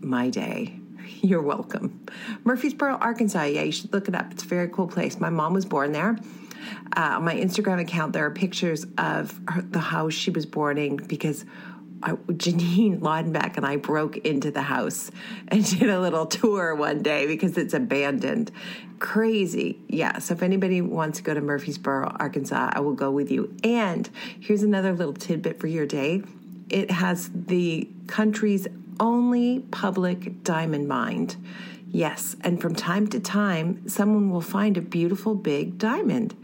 my 0.00 0.30
day. 0.30 0.78
You're 1.22 1.42
welcome. 1.42 2.06
Murfreesboro, 2.44 2.96
Arkansas. 2.96 3.44
Yeah, 3.44 3.62
you 3.62 3.72
should 3.72 3.92
look 3.92 4.08
it 4.08 4.14
up. 4.14 4.30
It's 4.32 4.42
a 4.42 4.46
very 4.46 4.68
cool 4.68 4.86
place. 4.86 5.18
My 5.20 5.30
mom 5.30 5.54
was 5.54 5.64
born 5.64 5.92
there. 5.92 6.18
Uh, 6.96 7.16
on 7.16 7.24
my 7.24 7.34
Instagram 7.34 7.80
account, 7.80 8.12
there 8.12 8.24
are 8.24 8.30
pictures 8.30 8.86
of 8.98 9.38
her, 9.48 9.62
the 9.62 9.80
house 9.80 10.14
she 10.14 10.30
was 10.30 10.46
born 10.46 10.78
in 10.78 10.96
because 10.96 11.44
I, 12.04 12.12
Janine 12.12 13.00
Laudenbach 13.00 13.56
and 13.56 13.64
I 13.64 13.76
broke 13.76 14.18
into 14.18 14.50
the 14.50 14.62
house 14.62 15.10
and 15.48 15.64
did 15.78 15.88
a 15.88 16.00
little 16.00 16.26
tour 16.26 16.74
one 16.74 17.02
day 17.02 17.26
because 17.26 17.56
it's 17.56 17.72
abandoned. 17.72 18.52
Crazy. 18.98 19.78
Yeah. 19.88 20.18
So 20.18 20.34
if 20.34 20.42
anybody 20.42 20.82
wants 20.82 21.18
to 21.18 21.24
go 21.24 21.34
to 21.34 21.40
Murfreesboro, 21.40 22.14
Arkansas, 22.20 22.70
I 22.72 22.80
will 22.80 22.92
go 22.92 23.10
with 23.10 23.30
you. 23.30 23.54
And 23.64 24.08
here's 24.38 24.62
another 24.62 24.92
little 24.92 25.14
tidbit 25.14 25.58
for 25.58 25.66
your 25.66 25.86
day 25.86 26.22
it 26.70 26.90
has 26.90 27.30
the 27.34 27.88
country's 28.06 28.66
only 28.98 29.60
public 29.70 30.42
diamond 30.44 30.88
mine. 30.88 31.28
Yes, 31.94 32.34
and 32.40 32.60
from 32.60 32.74
time 32.74 33.06
to 33.10 33.20
time, 33.20 33.88
someone 33.88 34.28
will 34.28 34.40
find 34.40 34.76
a 34.76 34.80
beautiful 34.80 35.36
big 35.36 35.78
diamond 35.78 36.34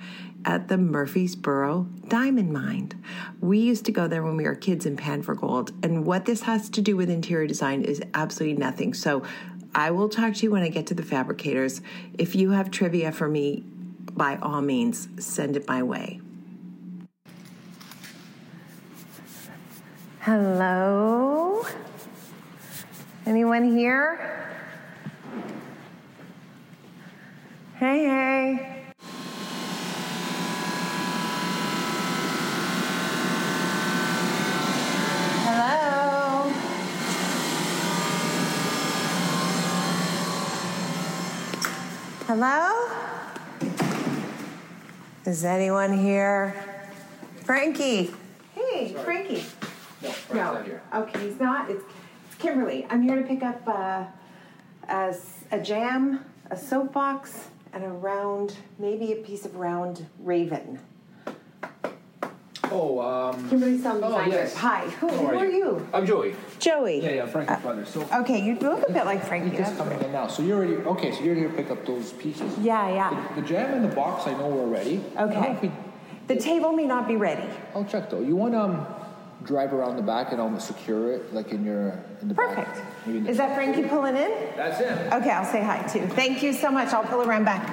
at 0.44 0.68
the 0.68 0.78
Murfreesboro 0.78 1.88
Diamond 2.06 2.52
Mine. 2.52 2.92
We 3.40 3.58
used 3.58 3.84
to 3.86 3.90
go 3.90 4.06
there 4.06 4.22
when 4.22 4.36
we 4.36 4.44
were 4.44 4.54
kids 4.54 4.86
and 4.86 4.96
pan 4.96 5.22
for 5.22 5.34
gold. 5.34 5.72
And 5.82 6.06
what 6.06 6.24
this 6.24 6.42
has 6.42 6.70
to 6.70 6.80
do 6.80 6.96
with 6.96 7.10
interior 7.10 7.48
design 7.48 7.82
is 7.82 8.00
absolutely 8.14 8.58
nothing. 8.58 8.94
So 8.94 9.24
I 9.74 9.90
will 9.90 10.08
talk 10.08 10.34
to 10.34 10.42
you 10.44 10.52
when 10.52 10.62
I 10.62 10.68
get 10.68 10.86
to 10.86 10.94
the 10.94 11.02
fabricators. 11.02 11.80
If 12.16 12.36
you 12.36 12.52
have 12.52 12.70
trivia 12.70 13.10
for 13.10 13.26
me, 13.26 13.64
by 14.12 14.36
all 14.36 14.60
means, 14.60 15.08
send 15.18 15.56
it 15.56 15.66
my 15.66 15.82
way. 15.82 16.20
Hello? 20.20 21.66
Anyone 23.26 23.76
here? 23.76 24.49
Hey, 27.80 28.04
hey. 28.04 28.92
Hello? 35.46 36.52
Hello? 42.26 42.88
Is 45.26 45.44
anyone 45.44 45.96
here? 45.98 46.54
Frankie. 47.44 48.12
Hey, 48.54 48.94
Frankie. 49.04 49.44
No, 50.32 50.64
okay, 50.94 51.20
he's 51.28 51.40
not. 51.40 51.70
It's, 51.70 51.82
it's 52.26 52.34
Kimberly. 52.36 52.86
I'm 52.88 53.02
here 53.02 53.16
to 53.16 53.22
pick 53.26 53.42
up 53.42 53.62
uh, 53.66 54.04
a, 54.88 55.08
s- 55.10 55.44
a 55.50 55.60
jamb, 55.60 56.24
a 56.50 56.56
soapbox, 56.56 57.48
and 57.72 57.84
a 57.84 57.88
round, 57.88 58.56
maybe 58.78 59.12
a 59.12 59.16
piece 59.16 59.44
of 59.44 59.56
round 59.56 60.06
raven. 60.18 60.78
Oh, 62.72 63.00
um. 63.00 63.48
Kimberly 63.48 63.78
Sound 63.80 64.04
Oh, 64.04 64.08
Designer. 64.10 64.30
yes. 64.32 64.54
Hi, 64.56 64.86
who, 65.00 65.08
who 65.08 65.36
are 65.36 65.44
you? 65.46 65.88
I'm 65.92 66.06
Joey. 66.06 66.36
Joey. 66.60 67.02
Yeah, 67.02 67.10
yeah, 67.10 67.26
Frankie's 67.26 67.58
brother. 67.58 67.84
So 67.84 68.06
Okay, 68.20 68.40
you 68.44 68.54
look 68.60 68.88
a 68.88 68.92
bit 68.92 69.04
like 69.06 69.24
Frankie. 69.24 69.56
just 69.56 69.76
that's 69.76 69.90
coming 69.90 70.00
in 70.04 70.12
now. 70.12 70.28
So 70.28 70.42
you're 70.44 70.58
already 70.58 70.76
okay. 70.76 71.10
So 71.10 71.20
you're 71.24 71.34
here 71.34 71.48
to 71.48 71.54
pick 71.54 71.70
up 71.70 71.84
those 71.84 72.12
pieces. 72.12 72.56
Yeah, 72.58 72.88
yeah. 72.94 73.28
The, 73.34 73.40
the 73.42 73.48
jamb 73.48 73.74
in 73.74 73.82
the 73.88 73.94
box, 73.94 74.28
I 74.28 74.34
know 74.34 74.46
we're 74.48 74.66
ready. 74.66 75.02
I 75.16 75.20
don't 75.22 75.30
know 75.30 75.36
Okay. 75.40 75.50
if 75.52 75.62
we- 75.62 75.72
The 76.28 76.36
table 76.40 76.72
may 76.72 76.86
not 76.86 77.08
be 77.08 77.16
ready. 77.16 77.42
I'll 77.74 77.84
check 77.84 78.08
though. 78.08 78.20
You 78.20 78.36
want 78.36 78.54
um 78.54 78.86
drive 79.44 79.72
around 79.72 79.96
the 79.96 80.02
back 80.02 80.32
and 80.32 80.40
almost 80.40 80.66
secure 80.66 81.12
it, 81.12 81.32
like 81.32 81.52
in 81.52 81.64
your 81.64 81.98
in 82.20 82.28
the 82.28 82.34
back. 82.34 82.54
Perfect. 82.54 82.82
Maybe 83.06 83.18
in 83.18 83.24
the 83.24 83.30
Is 83.30 83.36
that 83.38 83.54
Frankie 83.54 83.84
pulling 83.88 84.16
in? 84.16 84.30
That's 84.56 84.80
it. 84.80 85.12
Okay, 85.12 85.30
I'll 85.30 85.50
say 85.50 85.62
hi 85.62 85.82
too. 85.86 86.06
Thank 86.08 86.42
you 86.42 86.52
so 86.52 86.70
much. 86.70 86.92
I'll 86.92 87.04
pull 87.04 87.22
around 87.22 87.44
back. 87.44 87.66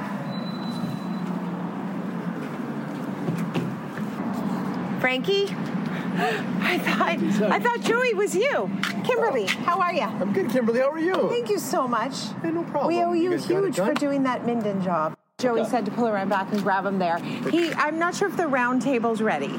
Frankie? 5.01 5.47
I 6.19 6.79
thought 6.79 7.51
I 7.51 7.59
thought 7.59 7.81
Joey 7.81 8.13
was 8.15 8.35
you. 8.35 8.69
Kimberly, 9.03 9.45
oh. 9.45 9.63
how 9.63 9.79
are 9.79 9.93
you? 9.93 10.01
I'm 10.01 10.33
good, 10.33 10.49
Kimberly. 10.49 10.79
How 10.79 10.89
are 10.89 10.99
you? 10.99 11.29
Thank 11.29 11.49
you 11.49 11.59
so 11.59 11.87
much. 11.87 12.15
Hey, 12.41 12.51
no 12.51 12.63
problem. 12.63 12.87
We 12.87 13.03
owe 13.03 13.13
you, 13.13 13.23
You 13.23 13.29
guys 13.31 13.45
got 13.45 13.63
it 13.63 13.75
huge 13.75 13.75
for 13.75 13.93
doing 13.93 14.23
that 14.23 14.45
Minden 14.45 14.81
job. 14.83 15.15
Joey 15.37 15.61
Okay. 15.61 15.69
said 15.69 15.85
to 15.85 15.91
pull 15.91 16.07
around 16.07 16.29
back 16.29 16.51
and 16.51 16.63
grab 16.63 16.83
him 16.85 16.97
there. 16.97 17.19
He, 17.19 17.71
I'm 17.73 17.99
not 17.99 18.15
sure 18.15 18.27
if 18.27 18.35
the 18.35 18.47
round 18.47 18.81
table's 18.81 19.21
ready. 19.21 19.53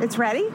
It's 0.00 0.16
ready? 0.16 0.48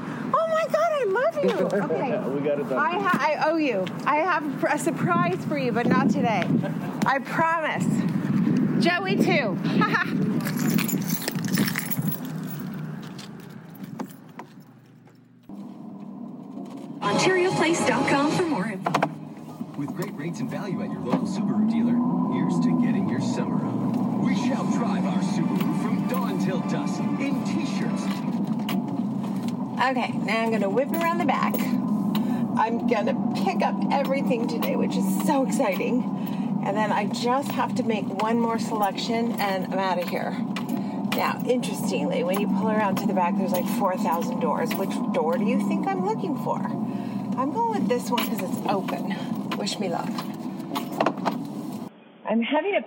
Oh 0.60 0.64
my 0.64 0.74
God, 0.74 0.92
I 0.92 1.04
love 1.06 1.44
you. 1.44 1.68
Okay. 1.84 2.18
We 2.30 2.42
got 2.42 2.60
it 2.60 2.70
done. 2.70 2.78
I, 2.78 3.00
ha- 3.00 3.20
I 3.22 3.50
owe 3.50 3.58
you. 3.58 3.86
I 4.06 4.18
have 4.18 4.64
a 4.64 4.80
surprise 4.80 5.44
for 5.46 5.58
you, 5.58 5.72
but 5.72 5.86
not 5.86 6.10
today. 6.10 6.48
I 7.06 7.20
promise. 7.20 7.86
Joey, 8.84 9.18
too. 9.18 9.58
OntarioPlace.com 17.02 18.32
for 18.32 18.44
more 18.44 18.68
info. 18.68 18.92
With 19.78 19.90
great 19.96 20.14
rates 20.16 20.40
and 20.40 20.50
value 20.50 20.82
at 20.82 20.92
your 20.92 21.02
local 21.02 21.28
Subaru 21.28 21.70
dealer, 21.70 21.94
here's 22.34 22.60
to 22.66 22.82
getting 22.84 23.08
your 23.08 23.22
summer 23.22 23.56
on. 23.64 24.26
We 24.26 24.36
shall 24.36 24.66
drive 24.72 25.06
our 25.06 25.20
Subaru 25.20 25.82
from 25.82 26.08
dawn 26.08 26.44
till 26.44 26.60
dusk 26.62 27.00
in 27.00 27.44
t-shirts. 27.46 28.37
Okay, 29.80 30.10
now 30.12 30.42
I'm 30.42 30.50
gonna 30.50 30.72
whip 30.72 30.90
around 30.90 31.20
the 31.20 31.26
back. 31.26 31.54
I'm 32.58 32.88
gonna 32.88 33.14
pick 33.46 33.62
up 33.62 33.76
everything 33.92 34.48
today, 34.48 34.76
which 34.76 34.98
is 34.98 35.28
so 35.28 35.46
exciting. 35.46 36.02
And 36.66 36.76
then 36.76 36.92
I 36.92 37.06
just 37.06 37.52
have 37.52 37.76
to 37.76 37.84
make 37.84 38.06
one 38.06 38.40
more 38.40 38.58
selection 38.58 39.34
and 39.34 39.72
I'm 39.72 39.78
out 39.78 40.02
of 40.02 40.10
here. 40.10 40.32
Now, 41.16 41.44
interestingly, 41.46 42.24
when 42.24 42.40
you 42.40 42.48
pull 42.48 42.70
around 42.70 42.96
to 42.96 43.06
the 43.06 43.14
back, 43.14 43.38
there's 43.38 43.52
like 43.52 43.68
4,000 43.68 44.40
doors. 44.40 44.74
Which 44.74 44.90
door 45.14 45.38
do 45.38 45.46
you 45.46 45.68
think 45.68 45.88
I'm 45.88 46.04
looking 46.04 46.36
for? 46.44 46.58
I'm 46.58 47.54
going 47.54 47.80
with 47.80 47.88
this 47.88 48.10
one 48.10 48.28
because 48.28 48.50
it's 48.50 48.68
open. 48.68 49.16
Wish 49.58 49.78
me 49.78 49.90
luck. 49.90 50.10
I'm 52.28 52.42
having 52.42 52.82
to 52.82 52.86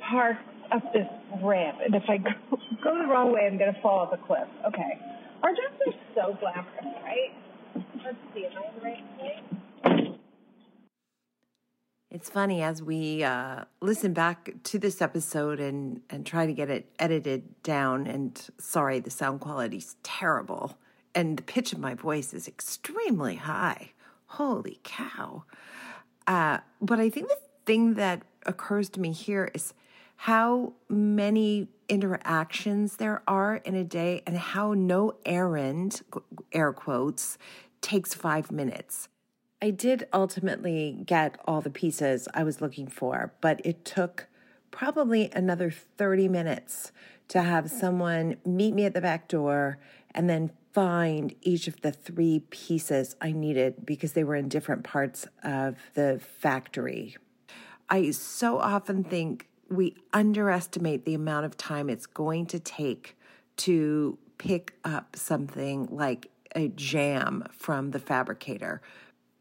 park 0.00 0.36
up 0.70 0.92
this 0.92 1.08
ramp, 1.42 1.78
and 1.82 1.94
if 1.94 2.04
I 2.06 2.18
go, 2.18 2.30
go 2.84 2.98
the 2.98 3.06
wrong 3.06 3.32
way, 3.32 3.46
I'm 3.46 3.56
going 3.56 3.72
to 3.74 3.80
fall 3.80 4.00
off 4.00 4.12
a 4.12 4.18
cliff. 4.18 4.46
Okay. 4.66 4.98
Our 5.42 5.50
jobs 5.50 5.74
are 5.86 5.92
so 6.14 6.38
glamorous, 6.38 6.66
right? 7.02 7.34
Let's 8.04 8.16
see, 8.32 8.46
am 8.46 8.52
I 8.56 8.68
in 8.68 8.74
the 8.76 8.82
right 8.84 9.18
place? 9.18 10.18
It's 12.10 12.30
funny 12.30 12.62
as 12.62 12.82
we 12.82 13.24
uh, 13.24 13.64
listen 13.80 14.12
back 14.12 14.52
to 14.64 14.78
this 14.78 15.02
episode 15.02 15.58
and, 15.58 16.02
and 16.10 16.24
try 16.24 16.46
to 16.46 16.52
get 16.52 16.70
it 16.70 16.92
edited 16.98 17.62
down. 17.62 18.06
And 18.06 18.40
sorry, 18.58 19.00
the 19.00 19.10
sound 19.10 19.40
quality's 19.40 19.96
terrible. 20.02 20.78
And 21.14 21.38
the 21.38 21.42
pitch 21.42 21.72
of 21.72 21.78
my 21.78 21.94
voice 21.94 22.32
is 22.34 22.46
extremely 22.46 23.36
high. 23.36 23.92
Holy 24.26 24.78
cow. 24.84 25.44
Uh, 26.26 26.58
but 26.80 27.00
I 27.00 27.08
think 27.08 27.28
the 27.28 27.38
thing 27.66 27.94
that 27.94 28.22
occurs 28.46 28.90
to 28.90 29.00
me 29.00 29.12
here 29.12 29.50
is 29.54 29.74
how 30.22 30.72
many 30.88 31.66
interactions 31.88 32.98
there 32.98 33.20
are 33.26 33.56
in 33.56 33.74
a 33.74 33.82
day 33.82 34.22
and 34.24 34.36
how 34.36 34.72
no 34.72 35.12
errand, 35.26 36.00
air 36.52 36.72
quotes, 36.72 37.36
takes 37.80 38.14
five 38.14 38.52
minutes. 38.52 39.08
I 39.60 39.70
did 39.70 40.06
ultimately 40.12 40.96
get 41.04 41.40
all 41.44 41.60
the 41.60 41.70
pieces 41.70 42.28
I 42.34 42.44
was 42.44 42.60
looking 42.60 42.86
for, 42.86 43.32
but 43.40 43.60
it 43.64 43.84
took 43.84 44.28
probably 44.70 45.28
another 45.32 45.72
30 45.72 46.28
minutes 46.28 46.92
to 47.26 47.42
have 47.42 47.68
someone 47.68 48.36
meet 48.46 48.74
me 48.74 48.84
at 48.84 48.94
the 48.94 49.00
back 49.00 49.26
door 49.26 49.78
and 50.12 50.30
then 50.30 50.52
find 50.72 51.34
each 51.40 51.66
of 51.66 51.80
the 51.80 51.90
three 51.90 52.44
pieces 52.50 53.16
I 53.20 53.32
needed 53.32 53.84
because 53.84 54.12
they 54.12 54.22
were 54.22 54.36
in 54.36 54.48
different 54.48 54.84
parts 54.84 55.26
of 55.42 55.78
the 55.94 56.20
factory. 56.38 57.16
I 57.90 58.12
so 58.12 58.60
often 58.60 59.02
think 59.02 59.48
we 59.72 59.96
underestimate 60.12 61.04
the 61.04 61.14
amount 61.14 61.46
of 61.46 61.56
time 61.56 61.88
it's 61.88 62.06
going 62.06 62.46
to 62.46 62.60
take 62.60 63.16
to 63.56 64.18
pick 64.38 64.74
up 64.84 65.16
something 65.16 65.88
like 65.90 66.28
a 66.54 66.68
jamb 66.68 67.44
from 67.52 67.90
the 67.92 67.98
fabricator. 67.98 68.82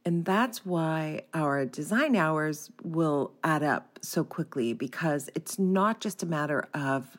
And 0.05 0.25
that's 0.25 0.65
why 0.65 1.23
our 1.33 1.65
design 1.65 2.15
hours 2.15 2.71
will 2.81 3.33
add 3.43 3.61
up 3.61 3.99
so 4.01 4.23
quickly 4.23 4.73
because 4.73 5.29
it's 5.35 5.59
not 5.59 5.99
just 5.99 6.23
a 6.23 6.25
matter 6.25 6.67
of 6.73 7.17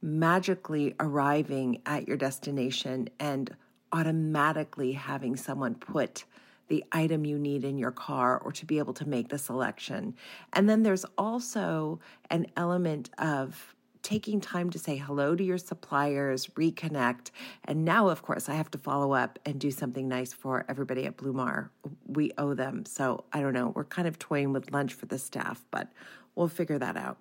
magically 0.00 0.94
arriving 0.98 1.82
at 1.84 2.08
your 2.08 2.16
destination 2.16 3.08
and 3.20 3.54
automatically 3.92 4.92
having 4.92 5.36
someone 5.36 5.74
put 5.74 6.24
the 6.68 6.84
item 6.92 7.24
you 7.24 7.38
need 7.38 7.64
in 7.64 7.78
your 7.78 7.90
car 7.90 8.38
or 8.38 8.52
to 8.52 8.66
be 8.66 8.78
able 8.78 8.94
to 8.94 9.08
make 9.08 9.28
the 9.28 9.38
selection. 9.38 10.14
And 10.52 10.68
then 10.68 10.82
there's 10.82 11.04
also 11.18 12.00
an 12.30 12.46
element 12.56 13.10
of 13.18 13.74
taking 14.02 14.40
time 14.40 14.68
to 14.70 14.78
say 14.78 14.96
hello 14.96 15.36
to 15.36 15.44
your 15.44 15.58
suppliers, 15.58 16.48
reconnect. 16.48 17.30
And 17.64 17.84
now, 17.84 18.08
of 18.08 18.22
course, 18.22 18.48
I 18.48 18.54
have 18.54 18.70
to 18.72 18.78
follow 18.78 19.12
up 19.12 19.38
and 19.46 19.60
do 19.60 19.70
something 19.70 20.08
nice 20.08 20.32
for 20.32 20.64
everybody 20.68 21.06
at 21.06 21.16
Blumar. 21.16 21.68
We 22.06 22.32
owe 22.36 22.54
them. 22.54 22.84
So 22.84 23.24
I 23.32 23.40
don't 23.40 23.54
know. 23.54 23.68
We're 23.68 23.84
kind 23.84 24.08
of 24.08 24.18
toying 24.18 24.52
with 24.52 24.72
lunch 24.72 24.92
for 24.92 25.06
the 25.06 25.18
staff, 25.18 25.64
but 25.70 25.92
we'll 26.34 26.48
figure 26.48 26.78
that 26.78 26.96
out. 26.96 27.18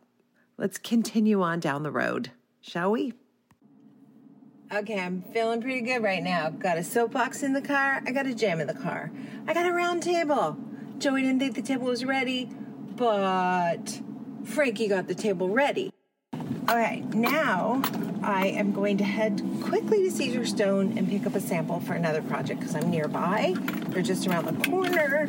Let's 0.58 0.78
continue 0.78 1.42
on 1.42 1.60
down 1.60 1.84
the 1.84 1.92
road, 1.92 2.32
shall 2.62 2.92
we? 2.92 3.14
Okay, 4.74 4.98
I'm 4.98 5.22
feeling 5.34 5.60
pretty 5.60 5.82
good 5.82 6.02
right 6.02 6.24
now. 6.24 6.50
Got 6.50 6.78
a 6.78 6.84
soapbox 6.84 7.44
in 7.44 7.52
the 7.52 7.62
car. 7.62 8.02
I 8.06 8.12
got 8.12 8.26
a 8.26 8.34
jamb 8.34 8.62
in 8.62 8.68
the 8.68 8.74
car. 8.74 9.12
I 9.46 9.54
got 9.54 9.66
a 9.66 9.74
round 9.74 10.02
table. 10.02 10.58
Joey 10.98 11.24
didn't 11.24 11.40
think 11.40 11.56
the 11.56 11.62
table 11.62 11.88
was 11.88 12.06
ready, 12.06 12.46
but 12.96 14.00
Frankie 14.46 14.88
got 14.88 15.10
the 15.10 15.16
table 15.16 15.50
ready. 15.50 15.92
Okay, 16.70 17.04
now 17.14 17.82
I 18.24 18.48
am 18.48 18.72
going 18.72 18.98
to 19.00 19.04
head 19.04 19.42
quickly 19.62 20.10
to 20.10 20.16
Caesarstone 20.16 20.98
and 20.98 21.10
pick 21.10 21.26
up 21.26 21.36
a 21.36 21.42
sample 21.42 21.82
for 21.82 21.92
another 21.92 22.22
project 22.22 22.62
because 22.62 22.74
I'm 22.74 22.90
nearby. 22.90 23.54
They're 23.90 24.02
just 24.02 24.26
around 24.26 24.46
the 24.46 24.70
corner. 24.70 25.28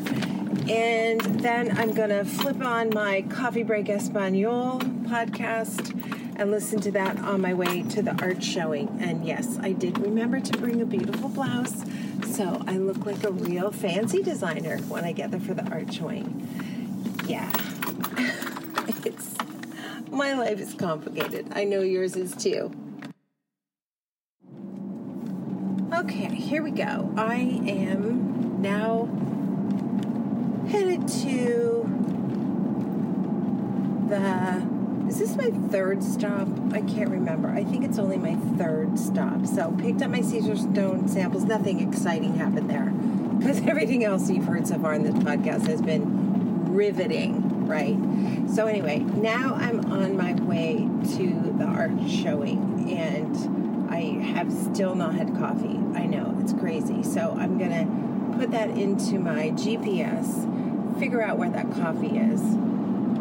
And 0.70 1.20
then 1.40 1.76
I'm 1.76 1.92
going 1.94 2.10
to 2.10 2.24
flip 2.24 2.62
on 2.64 2.90
my 2.90 3.22
Coffee 3.22 3.64
Break 3.64 3.88
Espanol 3.88 4.78
podcast 4.78 6.21
and 6.36 6.50
listen 6.50 6.80
to 6.80 6.90
that 6.92 7.18
on 7.18 7.40
my 7.40 7.54
way 7.54 7.82
to 7.82 8.02
the 8.02 8.20
art 8.22 8.42
showing. 8.42 8.98
And 9.00 9.26
yes, 9.26 9.58
I 9.60 9.72
did 9.72 9.98
remember 9.98 10.40
to 10.40 10.58
bring 10.58 10.80
a 10.80 10.86
beautiful 10.86 11.28
blouse, 11.28 11.84
so 12.34 12.62
I 12.66 12.78
look 12.78 13.04
like 13.04 13.22
a 13.24 13.30
real 13.30 13.70
fancy 13.70 14.22
designer 14.22 14.78
when 14.88 15.04
I 15.04 15.12
get 15.12 15.30
there 15.30 15.40
for 15.40 15.54
the 15.54 15.68
art 15.70 15.92
showing. 15.92 16.48
Yeah. 17.26 17.50
it's 19.04 19.34
my 20.10 20.34
life 20.34 20.60
is 20.60 20.74
complicated. 20.74 21.52
I 21.54 21.64
know 21.64 21.80
yours 21.80 22.16
is 22.16 22.34
too. 22.34 22.72
Okay, 25.94 26.34
here 26.34 26.62
we 26.62 26.70
go. 26.70 27.12
I 27.16 27.34
am 27.66 28.62
now 28.62 29.06
headed 30.68 31.06
to 31.08 31.84
the. 34.08 34.71
Is 35.12 35.18
this 35.18 35.36
my 35.36 35.50
third 35.68 36.02
stop? 36.02 36.48
I 36.72 36.80
can't 36.80 37.10
remember. 37.10 37.50
I 37.50 37.64
think 37.64 37.84
it's 37.84 37.98
only 37.98 38.16
my 38.16 38.34
third 38.56 38.98
stop. 38.98 39.44
So, 39.44 39.70
picked 39.72 40.00
up 40.00 40.10
my 40.10 40.20
Caesarstone 40.20 41.06
samples. 41.06 41.44
Nothing 41.44 41.86
exciting 41.86 42.36
happened 42.36 42.70
there 42.70 42.86
because 43.38 43.60
everything 43.66 44.04
else 44.04 44.30
you've 44.30 44.46
heard 44.46 44.66
so 44.66 44.78
far 44.78 44.94
in 44.94 45.02
this 45.02 45.12
podcast 45.22 45.66
has 45.66 45.82
been 45.82 46.72
riveting, 46.74 47.66
right? 47.66 47.98
So, 48.48 48.66
anyway, 48.66 49.00
now 49.00 49.54
I'm 49.54 49.92
on 49.92 50.16
my 50.16 50.32
way 50.32 50.88
to 51.18 51.54
the 51.58 51.64
art 51.64 51.92
showing 52.08 52.90
and 52.90 53.92
I 53.92 54.24
have 54.32 54.50
still 54.50 54.94
not 54.94 55.14
had 55.14 55.36
coffee. 55.36 55.78
I 55.94 56.06
know, 56.06 56.38
it's 56.40 56.54
crazy. 56.54 57.02
So, 57.02 57.36
I'm 57.38 57.58
to 57.58 58.38
put 58.38 58.50
that 58.52 58.70
into 58.70 59.18
my 59.18 59.50
GPS, 59.50 60.98
figure 60.98 61.20
out 61.20 61.36
where 61.36 61.50
that 61.50 61.70
coffee 61.72 62.16
is. 62.16 62.71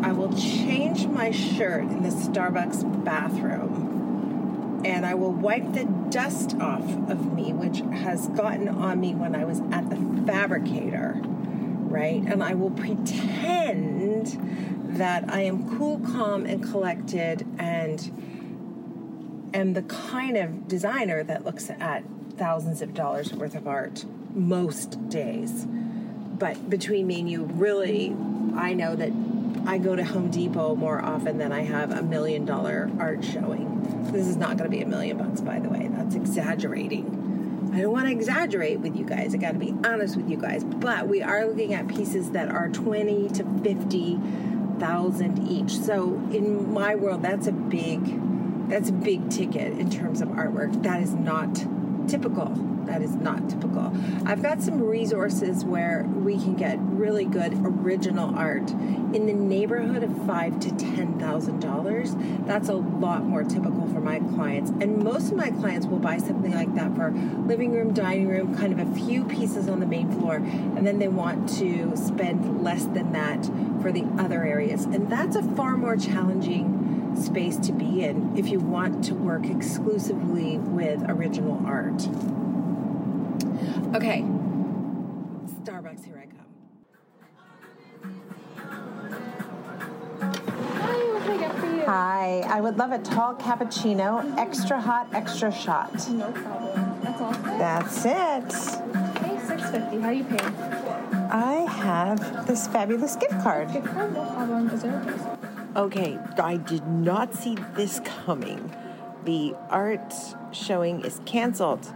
I 0.03 0.11
will 0.11 0.33
change 0.33 1.05
my 1.07 1.31
shirt 1.31 1.83
in 1.83 2.03
the 2.03 2.09
Starbucks 2.09 3.03
bathroom 3.03 4.81
and 4.83 5.05
I 5.05 5.13
will 5.13 5.31
wipe 5.31 5.73
the 5.73 5.85
dust 6.09 6.55
off 6.59 6.83
of 7.09 7.33
me, 7.33 7.53
which 7.53 7.79
has 8.01 8.27
gotten 8.29 8.67
on 8.67 8.99
me 8.99 9.13
when 9.13 9.35
I 9.35 9.45
was 9.45 9.61
at 9.71 9.89
the 9.89 9.95
fabricator, 10.25 11.19
right? 11.23 12.21
And 12.21 12.43
I 12.43 12.53
will 12.55 12.71
pretend 12.71 14.27
that 14.97 15.31
I 15.31 15.41
am 15.41 15.77
cool, 15.77 15.99
calm, 15.99 16.45
and 16.45 16.63
collected 16.63 17.45
and 17.57 19.49
am 19.53 19.73
the 19.73 19.83
kind 19.83 20.37
of 20.37 20.67
designer 20.67 21.23
that 21.23 21.45
looks 21.45 21.69
at 21.69 22.03
thousands 22.37 22.81
of 22.81 22.93
dollars 22.93 23.33
worth 23.33 23.55
of 23.55 23.67
art 23.67 24.05
most 24.33 25.09
days. 25.09 25.65
But 25.65 26.69
between 26.69 27.05
me 27.05 27.19
and 27.19 27.29
you, 27.29 27.43
really, 27.43 28.15
I 28.55 28.73
know 28.73 28.95
that 28.95 29.11
I 29.65 29.77
go 29.77 29.95
to 29.95 30.03
Home 30.03 30.29
Depot 30.29 30.75
more 30.75 31.03
often 31.03 31.37
than 31.37 31.51
I 31.51 31.61
have 31.61 31.91
a 31.91 32.01
million 32.01 32.45
dollar 32.45 32.89
art 32.99 33.23
showing. 33.23 34.11
This 34.11 34.27
is 34.27 34.35
not 34.35 34.57
going 34.57 34.69
to 34.69 34.75
be 34.75 34.81
a 34.81 34.87
million 34.87 35.17
bucks, 35.17 35.41
by 35.41 35.59
the 35.59 35.69
way. 35.69 35.87
That's 35.91 36.15
exaggerating. 36.15 37.71
I 37.73 37.81
don't 37.81 37.91
want 37.91 38.07
to 38.07 38.11
exaggerate 38.11 38.79
with 38.79 38.95
you 38.95 39.05
guys. 39.05 39.33
I 39.33 39.37
got 39.37 39.53
to 39.53 39.59
be 39.59 39.73
honest 39.85 40.17
with 40.17 40.29
you 40.29 40.37
guys. 40.37 40.63
But 40.63 41.07
we 41.07 41.21
are 41.21 41.45
looking 41.45 41.73
at 41.73 41.87
pieces 41.87 42.31
that 42.31 42.49
are 42.49 42.69
20 42.69 43.29
to 43.29 43.43
50 43.63 44.19
thousand 44.81 45.47
each. 45.47 45.77
So 45.77 46.15
in 46.33 46.73
my 46.73 46.95
world, 46.95 47.21
that's 47.21 47.45
a 47.45 47.51
big, 47.51 48.67
that's 48.67 48.89
a 48.89 48.93
big 48.93 49.29
ticket 49.29 49.77
in 49.77 49.91
terms 49.91 50.21
of 50.21 50.29
artwork. 50.29 50.81
That 50.81 51.01
is 51.03 51.13
not 51.13 51.63
typical. 52.07 52.53
That 52.85 53.01
is 53.01 53.15
not 53.15 53.49
typical. 53.49 53.93
I've 54.25 54.41
got 54.41 54.61
some 54.61 54.81
resources 54.81 55.63
where 55.63 56.03
we 56.03 56.33
can 56.33 56.55
get 56.55 56.77
really 56.79 57.25
good 57.25 57.53
original 57.63 58.35
art 58.35 58.71
in 58.71 59.25
the 59.27 59.33
neighborhood 59.33 60.03
of 60.03 60.25
five 60.25 60.59
to 60.61 60.71
ten 60.75 61.19
thousand 61.19 61.59
dollars. 61.59 62.15
That's 62.45 62.69
a 62.69 62.73
lot 62.73 63.23
more 63.23 63.43
typical 63.43 63.87
for 63.87 64.01
my 64.01 64.19
clients, 64.19 64.71
and 64.71 65.03
most 65.03 65.31
of 65.31 65.37
my 65.37 65.51
clients 65.51 65.85
will 65.85 65.99
buy 65.99 66.17
something 66.17 66.53
like 66.53 66.73
that 66.75 66.95
for 66.95 67.11
living 67.11 67.71
room, 67.71 67.93
dining 67.93 68.27
room, 68.27 68.57
kind 68.57 68.77
of 68.77 68.79
a 68.79 68.95
few 68.95 69.25
pieces 69.25 69.69
on 69.69 69.79
the 69.79 69.85
main 69.85 70.11
floor, 70.11 70.35
and 70.35 70.85
then 70.85 70.99
they 70.99 71.07
want 71.07 71.47
to 71.57 71.95
spend 71.95 72.63
less 72.63 72.85
than 72.85 73.11
that 73.13 73.45
for 73.81 73.91
the 73.91 74.03
other 74.17 74.43
areas, 74.43 74.85
and 74.85 75.09
that's 75.09 75.35
a 75.35 75.43
far 75.43 75.77
more 75.77 75.95
challenging 75.95 77.15
space 77.15 77.57
to 77.57 77.71
be 77.71 78.03
in 78.03 78.20
if 78.35 78.47
you 78.47 78.59
want 78.59 79.03
to 79.05 79.13
work 79.13 79.45
exclusively 79.45 80.57
with 80.57 81.03
original 81.09 81.61
art. 81.65 82.01
Okay, 83.95 84.23
Starbucks, 85.63 86.05
here 86.05 86.17
I 86.17 86.25
come. 86.25 86.45
Hi, 90.79 90.97
what 91.13 91.23
can 91.23 91.31
I 91.31 91.37
get 91.37 91.55
for 91.55 91.65
you? 91.67 91.85
Hi, 91.85 92.39
I 92.47 92.61
would 92.61 92.77
love 92.77 92.91
a 92.91 92.99
tall 92.99 93.35
cappuccino, 93.35 94.37
extra 94.37 94.79
hot, 94.79 95.13
extra 95.13 95.51
shot. 95.51 95.93
No 96.09 96.31
problem. 96.31 96.99
That's 97.01 97.21
all. 97.21 97.33
That's 97.33 98.05
it. 98.05 98.53
Okay, 99.17 99.39
six 99.45 99.69
fifty. 99.69 99.99
How 99.99 100.07
are 100.07 100.13
you 100.13 100.23
paying? 100.23 100.55
I 101.33 101.65
have 101.69 102.47
this 102.47 102.67
fabulous 102.67 103.15
gift 103.15 103.41
card. 103.41 103.71
Gift 103.71 103.87
card, 103.87 104.13
no 104.13 104.23
problem. 104.25 104.69
Is 104.69 104.81
there 104.81 104.97
a 104.97 105.01
place? 105.03 105.21
Okay, 105.75 106.17
I 106.37 106.57
did 106.57 106.85
not 106.87 107.33
see 107.33 107.55
this 107.75 108.01
coming. 108.25 108.75
The 109.23 109.55
art 109.69 110.13
showing 110.51 111.05
is 111.05 111.21
canceled. 111.25 111.93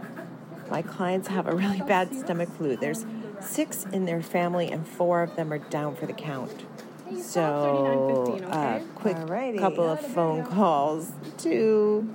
My 0.70 0.82
clients 0.82 1.28
have 1.28 1.46
a 1.46 1.54
really 1.54 1.80
bad 1.80 2.14
stomach 2.14 2.48
flu. 2.56 2.76
There's 2.76 3.04
six 3.40 3.84
in 3.92 4.06
their 4.06 4.22
family, 4.22 4.70
and 4.70 4.86
four 4.86 5.22
of 5.22 5.36
them 5.36 5.52
are 5.52 5.58
down 5.58 5.94
for 5.94 6.06
the 6.06 6.14
count. 6.14 6.64
Hey, 7.06 7.16
you 7.16 7.22
still 7.22 7.42
have 7.42 8.38
So, 8.38 8.38
39.15, 8.40 8.52
uh, 8.52 8.84
quick 8.94 9.16
Alrighty. 9.16 9.58
couple 9.58 9.84
of 9.88 10.00
phone 10.00 10.44
calls 10.44 11.12
to 11.38 12.08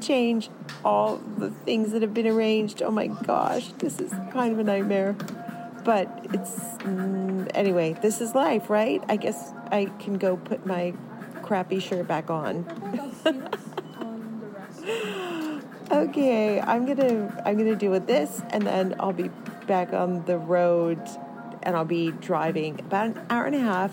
change 0.00 0.50
all 0.84 1.16
the 1.38 1.50
things 1.50 1.92
that 1.92 2.02
have 2.02 2.12
been 2.12 2.26
arranged. 2.26 2.82
Oh 2.82 2.90
my 2.90 3.06
gosh, 3.06 3.68
this 3.78 4.00
is 4.00 4.12
kind 4.32 4.52
of 4.52 4.58
a 4.58 4.64
nightmare. 4.64 5.14
But 5.84 6.26
it's, 6.32 6.58
mm, 6.78 7.50
anyway, 7.54 7.94
this 8.00 8.20
is 8.20 8.34
life, 8.34 8.70
right? 8.70 9.04
I 9.08 9.16
guess 9.16 9.52
I 9.70 9.86
can 9.98 10.18
go 10.18 10.36
put 10.36 10.64
my 10.64 10.94
crappy 11.42 11.78
shirt 11.78 12.08
back 12.08 12.30
on. 12.30 12.64
Okay, 15.90 16.60
I'm 16.60 16.86
gonna 16.86 17.42
I'm 17.44 17.58
gonna 17.58 17.76
deal 17.76 17.90
with 17.90 18.06
this, 18.06 18.40
and 18.50 18.66
then 18.66 18.94
I'll 18.98 19.12
be 19.12 19.30
back 19.66 19.92
on 19.92 20.24
the 20.24 20.38
road, 20.38 20.98
and 21.62 21.76
I'll 21.76 21.84
be 21.84 22.10
driving 22.10 22.80
about 22.80 23.08
an 23.08 23.26
hour 23.28 23.44
and 23.44 23.54
a 23.54 23.60
half 23.60 23.92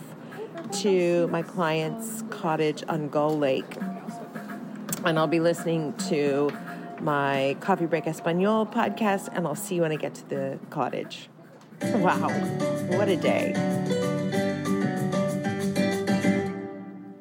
to 0.81 1.27
my 1.27 1.41
client's 1.41 2.23
cottage 2.29 2.83
on 2.87 3.09
Gull 3.09 3.37
Lake, 3.37 3.75
and 5.03 5.19
I'll 5.19 5.27
be 5.27 5.41
listening 5.41 5.93
to 6.09 6.49
my 7.01 7.57
Coffee 7.59 7.87
Break 7.87 8.07
Espanol 8.07 8.65
podcast, 8.65 9.27
and 9.33 9.45
I'll 9.45 9.53
see 9.53 9.75
you 9.75 9.81
when 9.81 9.91
I 9.91 9.97
get 9.97 10.15
to 10.15 10.29
the 10.29 10.59
cottage. 10.69 11.29
Wow, 12.01 12.29
what 12.97 13.09
a 13.09 13.15
day! 13.17 13.53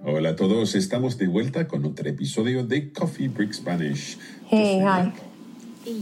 Hola 0.05 0.31
a 0.31 0.37
todos, 0.37 0.75
estamos 0.75 1.16
de 1.16 1.27
vuelta 1.29 1.66
con 1.66 1.85
otro 1.87 2.07
episodio 2.09 2.62
de 2.64 2.92
Coffee 2.92 3.29
Break 3.29 3.55
Spanish. 3.55 4.16
Yo 4.16 4.23
Hey, 4.49 4.81
soy 4.81 4.85
hi. 4.85 5.12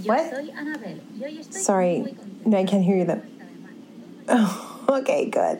What? 0.07 1.55
Sorry, 1.55 2.17
no, 2.45 2.59
I 2.59 2.65
can't 2.65 2.83
hear 2.85 2.97
you. 2.97 3.05
That. 3.05 3.25
Oh, 4.29 4.85
okay, 5.01 5.27
good. 5.31 5.59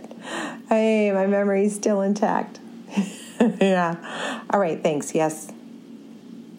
Hey, 0.69 1.13
my 1.13 1.27
memory's 1.27 1.77
still 1.77 2.03
intact. 2.03 2.59
yeah. 3.61 4.43
All 4.51 4.59
right. 4.59 4.83
Thanks. 4.83 5.15
Yes. 5.15 5.53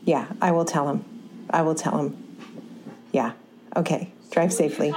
Yeah, 0.06 0.28
I 0.42 0.52
will 0.52 0.66
tell 0.66 0.88
him. 0.88 1.04
I 1.50 1.64
will 1.64 1.76
tell 1.76 1.98
him. 1.98 2.18
Yeah. 3.12 3.34
Okay. 3.76 4.14
Drive 4.32 4.54
safely. 4.54 4.94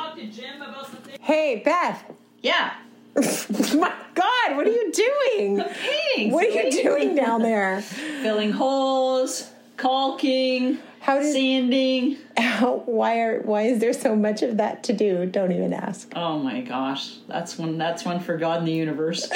Hey, 1.23 1.63
Beth. 1.65 2.05
Yeah. 2.41 2.73
My 3.17 3.93
God, 4.15 4.57
what 4.57 4.67
are 4.67 4.71
you 4.73 4.93
doing? 4.93 5.63
Painting. 6.17 6.33
What 6.33 6.47
are 6.47 6.51
you 6.51 6.71
doing 6.83 7.15
down 7.15 7.43
there? 7.43 7.81
Filling 7.83 8.51
holes, 8.53 9.49
caulking, 9.77 10.79
How 11.01 11.19
did- 11.21 11.33
sanding. 11.33 12.17
How, 12.37 12.77
why 12.87 13.21
are 13.21 13.41
why 13.43 13.63
is 13.63 13.79
there 13.81 13.93
so 13.93 14.17
much 14.17 14.43
of 14.43 14.57
that 14.57 14.83
to 14.85 14.93
do? 14.93 15.27
Don't 15.27 15.53
even 15.53 15.73
ask. 15.73 16.11
Oh 16.17 16.39
my 16.39 16.61
gosh, 16.63 17.17
that's 17.29 17.57
one. 17.59 17.79
That's 17.79 18.05
one 18.05 18.19
for 18.21 18.37
God 18.37 18.61
in 18.61 18.65
the 18.65 18.73
universe. 18.73 19.29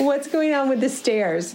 What's 0.00 0.28
going 0.28 0.52
on 0.54 0.68
with 0.68 0.80
the 0.80 0.88
stairs? 0.88 1.54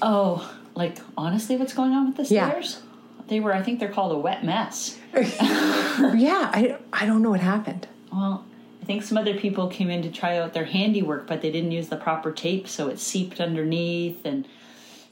oh, 0.00 0.50
like 0.74 0.98
honestly, 1.16 1.56
what's 1.56 1.74
going 1.74 1.92
on 1.92 2.06
with 2.14 2.16
the 2.28 2.34
Yeah. 2.34 2.48
stairs? 2.50 2.80
They 3.26 3.40
were. 3.40 3.52
I 3.52 3.62
think 3.62 3.80
they're 3.80 3.90
called 3.92 4.12
a 4.12 4.18
wet 4.18 4.44
mess. 4.44 4.96
Yeah, 5.14 6.50
I, 6.54 6.78
I 6.92 7.04
don't 7.06 7.22
know 7.22 7.30
what 7.30 7.40
happened. 7.40 7.86
Well, 8.12 8.44
I 8.80 8.84
think 8.84 9.02
some 9.02 9.18
other 9.18 9.34
people 9.34 9.68
came 9.68 9.90
in 9.90 10.02
to 10.02 10.10
try 10.10 10.38
out 10.38 10.52
their 10.52 10.64
handiwork, 10.64 11.26
but 11.26 11.42
they 11.42 11.50
didn't 11.50 11.72
use 11.72 11.88
the 11.88 11.96
proper 11.96 12.32
tape, 12.32 12.68
so 12.68 12.88
it 12.88 12.98
seeped 12.98 13.40
underneath, 13.40 14.24
and 14.24 14.46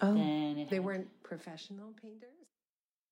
oh. 0.01 0.15
then 0.15 0.59
it 0.59 0.71
They 0.71 0.81
weren't 0.81 1.09
professional 1.23 1.93
painters? 2.01 2.36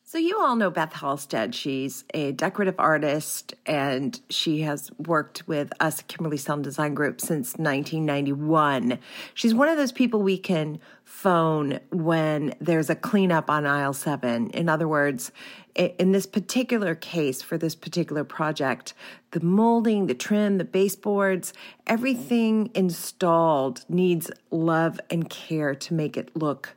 So, 0.07 0.19
you 0.19 0.38
all 0.38 0.55
know 0.55 0.71
Beth 0.71 0.93
Halstead. 0.93 1.55
She's 1.55 2.05
a 2.12 2.33
decorative 2.33 2.75
artist 2.79 3.55
and 3.64 4.21
she 4.29 4.61
has 4.61 4.90
worked 4.99 5.49
with 5.49 5.73
us 5.81 6.01
at 6.01 6.09
Kimberly 6.09 6.37
Seldon 6.37 6.62
Design 6.62 6.93
Group 6.93 7.23
since 7.23 7.55
1991. 7.57 8.99
She's 9.33 9.55
one 9.55 9.71
of 9.71 9.79
those 9.79 9.93
people 9.93 10.21
we 10.21 10.37
can 10.37 10.79
phone 11.05 11.81
when 11.90 12.55
there's 12.61 12.90
a 12.90 12.95
cleanup 12.95 13.49
on 13.49 13.64
aisle 13.64 13.95
seven. 13.95 14.51
In 14.51 14.69
other 14.69 14.87
words, 14.87 15.33
in 15.75 16.12
this 16.12 16.27
particular 16.27 16.95
case 16.95 17.40
for 17.40 17.57
this 17.57 17.75
particular 17.75 18.25
project, 18.25 18.93
the 19.31 19.40
molding, 19.40 20.07
the 20.07 20.14
trim, 20.14 20.59
the 20.59 20.64
baseboards, 20.64 21.55
everything 21.87 22.71
installed 22.75 23.87
needs 23.88 24.31
love 24.51 25.01
and 25.09 25.31
care 25.31 25.75
to 25.75 25.95
make 25.95 26.19
it 26.19 26.31
look 26.37 26.77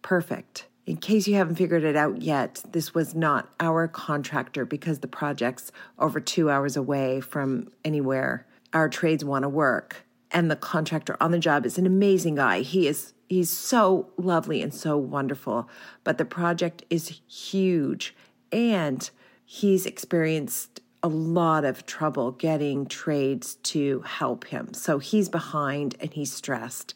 perfect. 0.00 0.68
In 0.84 0.96
case 0.96 1.28
you 1.28 1.34
haven't 1.36 1.56
figured 1.56 1.84
it 1.84 1.96
out 1.96 2.22
yet, 2.22 2.62
this 2.72 2.92
was 2.92 3.14
not 3.14 3.48
our 3.60 3.86
contractor 3.86 4.64
because 4.64 4.98
the 4.98 5.06
project's 5.06 5.70
over 5.98 6.18
two 6.18 6.50
hours 6.50 6.76
away 6.76 7.20
from 7.20 7.70
anywhere 7.84 8.46
our 8.72 8.88
trades 8.88 9.24
want 9.24 9.42
to 9.42 9.48
work. 9.48 10.04
And 10.30 10.50
the 10.50 10.56
contractor 10.56 11.16
on 11.20 11.30
the 11.30 11.38
job 11.38 11.66
is 11.66 11.78
an 11.78 11.86
amazing 11.86 12.36
guy. 12.36 12.60
He 12.62 12.88
is 12.88 13.12
he's 13.28 13.50
so 13.50 14.10
lovely 14.16 14.62
and 14.62 14.74
so 14.74 14.96
wonderful. 14.96 15.68
But 16.04 16.18
the 16.18 16.24
project 16.24 16.84
is 16.90 17.20
huge 17.28 18.14
and 18.50 19.08
he's 19.44 19.86
experienced 19.86 20.80
a 21.02 21.08
lot 21.08 21.64
of 21.64 21.84
trouble 21.84 22.30
getting 22.32 22.86
trades 22.86 23.56
to 23.56 24.00
help 24.02 24.46
him. 24.46 24.72
So 24.72 24.98
he's 24.98 25.28
behind 25.28 25.96
and 26.00 26.12
he's 26.12 26.32
stressed. 26.32 26.94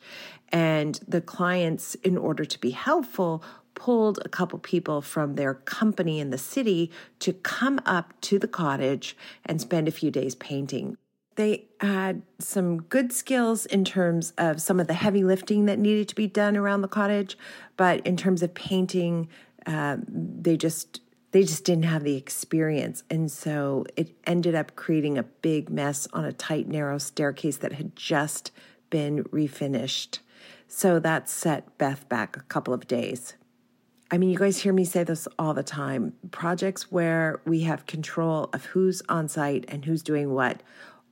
And 0.50 1.00
the 1.08 1.20
clients, 1.20 1.96
in 1.96 2.16
order 2.16 2.44
to 2.44 2.60
be 2.60 2.70
helpful, 2.70 3.42
pulled 3.76 4.18
a 4.24 4.28
couple 4.28 4.58
people 4.58 5.00
from 5.00 5.36
their 5.36 5.54
company 5.54 6.18
in 6.18 6.30
the 6.30 6.38
city 6.38 6.90
to 7.20 7.32
come 7.32 7.80
up 7.86 8.12
to 8.22 8.40
the 8.40 8.48
cottage 8.48 9.16
and 9.44 9.60
spend 9.60 9.86
a 9.86 9.92
few 9.92 10.10
days 10.10 10.34
painting. 10.34 10.96
They 11.36 11.66
had 11.80 12.22
some 12.40 12.82
good 12.82 13.12
skills 13.12 13.66
in 13.66 13.84
terms 13.84 14.32
of 14.38 14.60
some 14.60 14.80
of 14.80 14.88
the 14.88 14.94
heavy 14.94 15.22
lifting 15.22 15.66
that 15.66 15.78
needed 15.78 16.08
to 16.08 16.14
be 16.14 16.26
done 16.26 16.56
around 16.56 16.80
the 16.80 16.88
cottage, 16.88 17.38
but 17.76 18.04
in 18.06 18.16
terms 18.16 18.42
of 18.42 18.54
painting, 18.54 19.28
uh, 19.66 19.98
they 20.08 20.56
just 20.56 21.00
they 21.32 21.42
just 21.42 21.64
didn't 21.64 21.84
have 21.84 22.02
the 22.02 22.16
experience, 22.16 23.02
and 23.10 23.30
so 23.30 23.84
it 23.94 24.16
ended 24.24 24.54
up 24.54 24.74
creating 24.74 25.18
a 25.18 25.22
big 25.22 25.68
mess 25.68 26.08
on 26.14 26.24
a 26.24 26.32
tight, 26.32 26.66
narrow 26.66 26.96
staircase 26.96 27.58
that 27.58 27.74
had 27.74 27.94
just 27.94 28.52
been 28.88 29.24
refinished. 29.24 30.20
So 30.68 30.98
that 31.00 31.28
set 31.28 31.76
Beth 31.76 32.08
back 32.08 32.38
a 32.38 32.42
couple 32.42 32.72
of 32.72 32.86
days. 32.86 33.34
I 34.10 34.18
mean, 34.18 34.30
you 34.30 34.38
guys 34.38 34.58
hear 34.58 34.72
me 34.72 34.84
say 34.84 35.02
this 35.02 35.26
all 35.38 35.52
the 35.52 35.64
time. 35.64 36.12
Projects 36.30 36.92
where 36.92 37.40
we 37.44 37.62
have 37.62 37.86
control 37.86 38.50
of 38.52 38.66
who's 38.66 39.02
on 39.08 39.28
site 39.28 39.64
and 39.68 39.84
who's 39.84 40.02
doing 40.02 40.32
what 40.32 40.62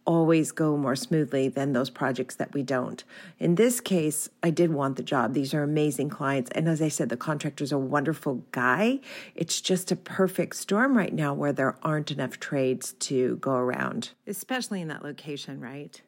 always 0.07 0.53
go 0.53 0.77
more 0.77 0.95
smoothly 0.95 1.49
than 1.49 1.73
those 1.73 1.91
projects 1.91 2.37
that 2.37 2.53
we 2.53 2.63
don't. 2.63 3.03
In 3.39 3.55
this 3.55 3.81
case, 3.81 4.29
I 4.43 4.51
did 4.51 4.73
want 4.73 4.97
the 4.97 5.03
job. 5.03 5.33
These 5.33 5.55
are 5.55 5.63
amazing 5.63 6.11
clients. 6.11 6.51
And 6.55 6.69
as 6.69 6.83
I 6.83 6.89
said, 6.89 7.09
the 7.09 7.17
contractor's 7.17 7.73
a 7.73 7.79
wonderful 7.79 8.45
guy. 8.53 9.01
It's 9.35 9.61
just 9.61 9.91
a 9.91 9.97
perfect 9.97 10.57
storm 10.57 10.97
right 10.97 11.13
now 11.13 11.33
where 11.35 11.53
there 11.53 11.77
aren't 11.83 12.11
enough 12.11 12.39
trades 12.39 12.93
to 13.01 13.37
go 13.37 13.53
around, 13.53 14.11
especially 14.27 14.81
in 14.81 14.89
that 14.89 15.03
location, 15.03 15.61
right? 15.61 16.01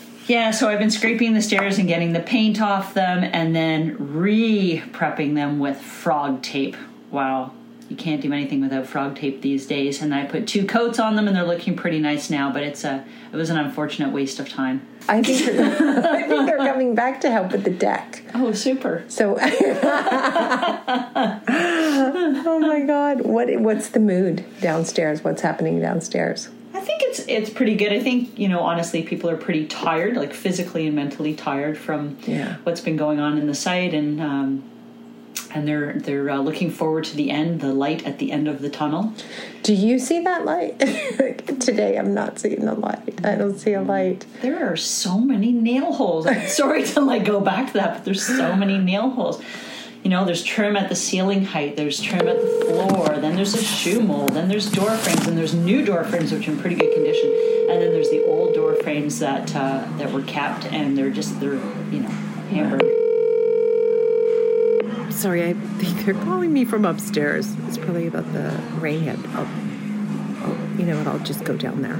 yeah, 0.26 0.50
so 0.50 0.68
I've 0.68 0.78
been 0.78 0.90
scraping 0.90 1.34
the 1.34 1.42
stairs 1.42 1.78
and 1.78 1.88
getting 1.88 2.12
the 2.12 2.20
paint 2.20 2.60
off 2.60 2.94
them 2.94 3.24
and 3.24 3.54
then 3.54 3.96
re 3.98 4.82
prepping 4.92 5.34
them 5.34 5.58
with 5.58 5.80
frog 5.80 6.42
tape. 6.42 6.76
Wow, 7.10 7.52
you 7.88 7.96
can't 7.96 8.20
do 8.20 8.32
anything 8.32 8.60
without 8.60 8.86
frog 8.86 9.16
tape 9.16 9.40
these 9.40 9.66
days. 9.66 10.02
And 10.02 10.14
I 10.14 10.26
put 10.26 10.46
two 10.46 10.66
coats 10.66 10.98
on 10.98 11.16
them 11.16 11.26
and 11.26 11.36
they're 11.36 11.46
looking 11.46 11.74
pretty 11.76 11.98
nice 11.98 12.28
now, 12.28 12.52
but 12.52 12.62
it's 12.62 12.84
a 12.84 13.04
it 13.32 13.36
was 13.36 13.48
an 13.50 13.56
unfortunate 13.56 14.12
waste 14.12 14.38
of 14.38 14.48
time. 14.48 14.86
I 15.08 15.22
think 15.22 15.48
I 15.58 16.26
think 16.28 16.46
they're 16.46 16.58
coming 16.58 16.94
back 16.94 17.20
to 17.22 17.30
help 17.30 17.52
with 17.52 17.64
the 17.64 17.70
deck. 17.70 18.22
Oh, 18.34 18.52
super. 18.52 19.04
So 19.08 19.38
Oh 22.50 22.58
my 22.60 22.80
god, 22.80 23.22
what 23.22 23.48
what's 23.60 23.88
the 23.88 24.00
mood 24.00 24.44
downstairs? 24.60 25.24
What's 25.24 25.40
happening 25.40 25.80
downstairs? 25.80 26.50
I 26.74 26.80
think 26.80 27.02
it's 27.02 27.20
it's 27.20 27.50
pretty 27.50 27.74
good. 27.76 27.92
I 27.92 28.00
think 28.00 28.38
you 28.38 28.48
know 28.48 28.60
honestly, 28.60 29.02
people 29.02 29.30
are 29.30 29.36
pretty 29.36 29.66
tired, 29.66 30.16
like 30.16 30.32
physically 30.34 30.86
and 30.86 30.94
mentally 30.96 31.34
tired 31.34 31.78
from 31.78 32.18
Yeah. 32.26 32.56
what's 32.64 32.80
been 32.80 32.96
going 32.96 33.20
on 33.20 33.38
in 33.38 33.46
the 33.46 33.54
site, 33.54 33.94
and 33.94 34.20
um, 34.20 34.62
and 35.54 35.66
they're 35.66 35.94
they're 35.94 36.28
uh, 36.30 36.38
looking 36.38 36.70
forward 36.70 37.04
to 37.04 37.16
the 37.16 37.30
end, 37.30 37.60
the 37.60 37.72
light 37.72 38.06
at 38.06 38.18
the 38.18 38.30
end 38.32 38.48
of 38.48 38.60
the 38.60 38.68
tunnel. 38.68 39.14
Do 39.62 39.72
you 39.74 39.98
see 39.98 40.20
that 40.20 40.44
light? 40.44 40.78
Today 41.60 41.96
I'm 41.98 42.14
not 42.14 42.38
seeing 42.38 42.64
the 42.64 42.74
light. 42.74 43.24
I 43.24 43.34
don't 43.34 43.58
see 43.58 43.72
a 43.72 43.82
light. 43.82 44.26
There 44.42 44.70
are 44.70 44.76
so 44.76 45.18
many 45.18 45.52
nail 45.52 45.92
holes. 45.92 46.26
I'm 46.26 46.46
sorry 46.48 46.84
to 46.84 47.00
like 47.00 47.24
go 47.24 47.40
back 47.40 47.68
to 47.68 47.72
that, 47.74 47.94
but 47.94 48.04
there's 48.04 48.24
so 48.24 48.54
many 48.54 48.78
nail 48.78 49.10
holes. 49.10 49.42
You 50.02 50.10
know, 50.10 50.24
there's 50.24 50.44
trim 50.44 50.76
at 50.76 50.88
the 50.88 50.94
ceiling 50.94 51.44
height, 51.44 51.76
there's 51.76 52.00
trim 52.00 52.28
at 52.28 52.40
the 52.40 52.64
floor, 52.66 53.18
then 53.18 53.34
there's 53.34 53.54
a 53.54 53.62
shoe 53.62 54.00
mold, 54.00 54.30
then 54.32 54.48
there's 54.48 54.70
door 54.70 54.96
frames, 54.96 55.26
and 55.26 55.36
there's 55.36 55.54
new 55.54 55.84
door 55.84 56.04
frames 56.04 56.32
which 56.32 56.46
are 56.48 56.52
in 56.52 56.58
pretty 56.58 56.76
good 56.76 56.94
condition, 56.94 57.28
and 57.68 57.82
then 57.82 57.90
there's 57.90 58.08
the 58.10 58.24
old 58.24 58.54
door 58.54 58.76
frames 58.76 59.18
that 59.18 59.54
uh, 59.56 59.84
that 59.98 60.12
were 60.12 60.22
kept, 60.22 60.66
and 60.66 60.96
they're 60.96 61.10
just 61.10 61.40
they're 61.40 61.54
you 61.90 62.00
know 62.00 62.08
hammered. 62.50 62.82
Sorry, 65.12 65.44
I 65.44 65.54
think 65.54 66.04
they're 66.04 66.14
calling 66.14 66.52
me 66.52 66.64
from 66.64 66.84
upstairs. 66.84 67.52
It's 67.66 67.76
probably 67.76 68.06
about 68.06 68.32
the 68.32 68.56
rain 68.78 69.00
head. 69.00 69.18
I'll, 69.34 69.48
I'll, 70.44 70.78
you 70.78 70.86
know 70.86 70.96
what? 70.96 71.08
I'll 71.08 71.18
just 71.18 71.44
go 71.44 71.56
down 71.56 71.82
there. 71.82 71.98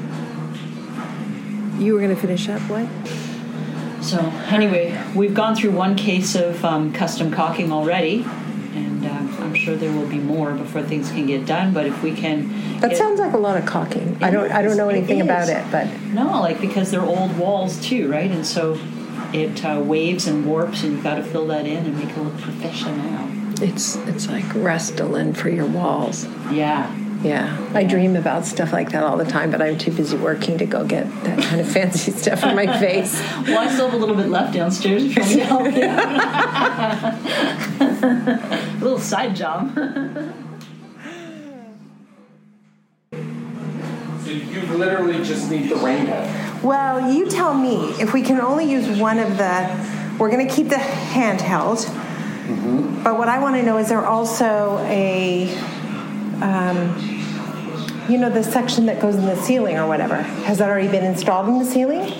You 1.82 1.94
were 1.94 2.00
going 2.00 2.14
to 2.14 2.20
finish 2.20 2.48
up 2.48 2.60
what? 2.62 2.86
So 4.00 4.18
anyway, 4.48 5.00
we've 5.14 5.34
gone 5.34 5.54
through 5.54 5.72
one 5.72 5.96
case 5.96 6.34
of 6.34 6.64
um, 6.64 6.92
custom 6.92 7.32
caulking 7.32 7.72
already, 7.72 8.24
and 8.74 9.04
um, 9.04 9.36
I'm 9.40 9.54
sure 9.54 9.74
there 9.76 9.92
will 9.92 10.06
be 10.08 10.18
more 10.18 10.52
before 10.52 10.82
things 10.82 11.10
can 11.10 11.26
get 11.26 11.46
done. 11.46 11.72
But 11.74 11.86
if 11.86 12.02
we 12.02 12.12
can, 12.14 12.80
That 12.80 12.96
sounds 12.96 13.18
like 13.20 13.32
a 13.32 13.38
lot 13.38 13.56
of 13.56 13.66
caulking. 13.66 14.16
I 14.22 14.30
don't 14.30 14.50
I 14.52 14.62
don't 14.62 14.76
know 14.76 14.88
It 14.88 14.96
anything 14.96 15.20
about 15.20 15.48
it, 15.48 15.64
but 15.70 15.88
No, 16.12 16.40
like 16.40 16.60
because 16.60 16.90
they're 16.90 17.02
old 17.02 17.36
walls 17.36 17.80
too, 17.80 18.10
right? 18.10 18.30
And 18.30 18.46
so 18.46 18.78
it 19.32 19.64
uh, 19.64 19.80
waves 19.84 20.26
and 20.26 20.46
warps, 20.46 20.82
and 20.84 20.92
you've 20.92 21.04
got 21.04 21.16
to 21.16 21.22
fill 21.22 21.46
that 21.48 21.66
in 21.66 21.84
and 21.84 21.96
make 21.98 22.10
it 22.10 22.18
look 22.18 22.38
professional. 22.38 23.28
it's 23.62 23.96
it's 24.06 24.28
like 24.28 24.44
Restylane 24.54 25.36
for 25.36 25.48
your 25.50 25.66
walls. 25.66 26.26
Yeah. 26.52 26.94
Yeah, 27.22 27.70
I 27.74 27.82
dream 27.82 28.14
about 28.14 28.46
stuff 28.46 28.72
like 28.72 28.92
that 28.92 29.02
all 29.02 29.16
the 29.16 29.24
time, 29.24 29.50
but 29.50 29.60
I'm 29.60 29.76
too 29.76 29.90
busy 29.90 30.16
working 30.16 30.56
to 30.58 30.66
go 30.66 30.84
get 30.84 31.04
that 31.24 31.42
kind 31.42 31.60
of 31.60 31.68
fancy 31.72 32.12
stuff 32.12 32.40
for 32.40 32.54
my 32.54 32.78
face. 32.78 33.20
Well, 33.46 33.58
I 33.58 33.68
still 33.72 33.86
have 33.86 33.94
a 33.94 33.96
little 33.96 34.14
bit 34.14 34.28
left 34.28 34.54
downstairs 34.54 35.02
if 35.04 35.16
you 35.16 35.38
want 35.48 35.64
me 35.64 35.80
to 35.80 35.88
help 35.88 37.18
you. 37.80 37.86
a 38.78 38.78
little 38.80 39.00
side 39.00 39.34
job. 39.34 39.74
So 44.24 44.30
you 44.30 44.60
literally 44.76 45.24
just 45.24 45.50
need 45.50 45.70
the 45.70 45.76
rain 45.76 46.06
head. 46.06 46.62
Well, 46.62 47.12
you 47.12 47.28
tell 47.28 47.54
me 47.54 47.92
if 48.00 48.12
we 48.12 48.22
can 48.22 48.40
only 48.40 48.70
use 48.70 48.98
one 48.98 49.18
of 49.18 49.38
the. 49.38 50.16
We're 50.18 50.30
going 50.30 50.46
to 50.46 50.52
keep 50.52 50.68
the 50.68 50.76
handheld. 50.76 51.84
Mm-hmm. 52.48 53.04
But 53.04 53.18
what 53.18 53.28
I 53.28 53.38
want 53.38 53.56
to 53.56 53.62
know 53.62 53.78
is 53.78 53.88
there 53.88 54.04
also 54.04 54.78
a, 54.86 55.48
um, 56.42 57.18
you 58.08 58.18
know, 58.18 58.30
the 58.30 58.42
section 58.42 58.86
that 58.86 59.00
goes 59.00 59.16
in 59.16 59.26
the 59.26 59.36
ceiling 59.36 59.76
or 59.76 59.86
whatever. 59.86 60.16
Has 60.16 60.58
that 60.58 60.68
already 60.68 60.88
been 60.88 61.04
installed 61.04 61.48
in 61.48 61.58
the 61.58 61.64
ceiling? 61.64 62.12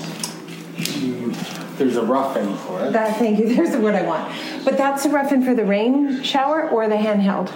There's 1.78 1.96
a 1.96 2.04
rough 2.04 2.37
end 2.37 2.59
for 2.59 2.85
it. 2.85 2.92
That 2.92 3.16
thank 3.18 3.38
you. 3.38 3.54
There's 3.54 3.70
the 3.70 3.81
word 3.81 3.94
I 3.94 4.02
want. 4.02 4.35
But 4.64 4.76
that's 4.76 5.04
a 5.04 5.11
rough 5.11 5.33
in 5.33 5.44
for 5.44 5.54
the 5.54 5.64
rain 5.64 6.22
shower 6.22 6.68
or 6.68 6.88
the 6.88 6.96
handheld. 6.96 7.50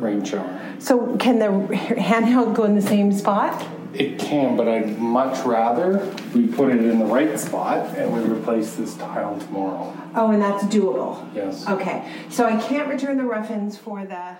Rain 0.00 0.24
shower. 0.24 0.60
So 0.78 1.16
can 1.18 1.38
the 1.38 1.46
handheld 1.46 2.54
go 2.54 2.64
in 2.64 2.74
the 2.74 2.82
same 2.82 3.12
spot? 3.12 3.66
It 3.92 4.18
can, 4.18 4.56
but 4.56 4.68
I'd 4.68 4.98
much 4.98 5.44
rather 5.46 5.98
we 6.34 6.46
put 6.48 6.70
it 6.70 6.84
in 6.84 6.98
the 6.98 7.06
right 7.06 7.38
spot 7.38 7.96
and 7.96 8.12
we 8.12 8.20
replace 8.20 8.74
this 8.74 8.94
tile 8.96 9.38
tomorrow. 9.38 9.96
Oh, 10.14 10.30
and 10.30 10.42
that's 10.42 10.64
doable. 10.64 11.26
Yes. 11.34 11.66
Okay. 11.66 12.10
So 12.28 12.44
I 12.44 12.60
can't 12.60 12.88
return 12.88 13.16
the 13.16 13.24
rough 13.24 13.50
ends 13.50 13.78
for 13.78 14.04
the 14.04 14.36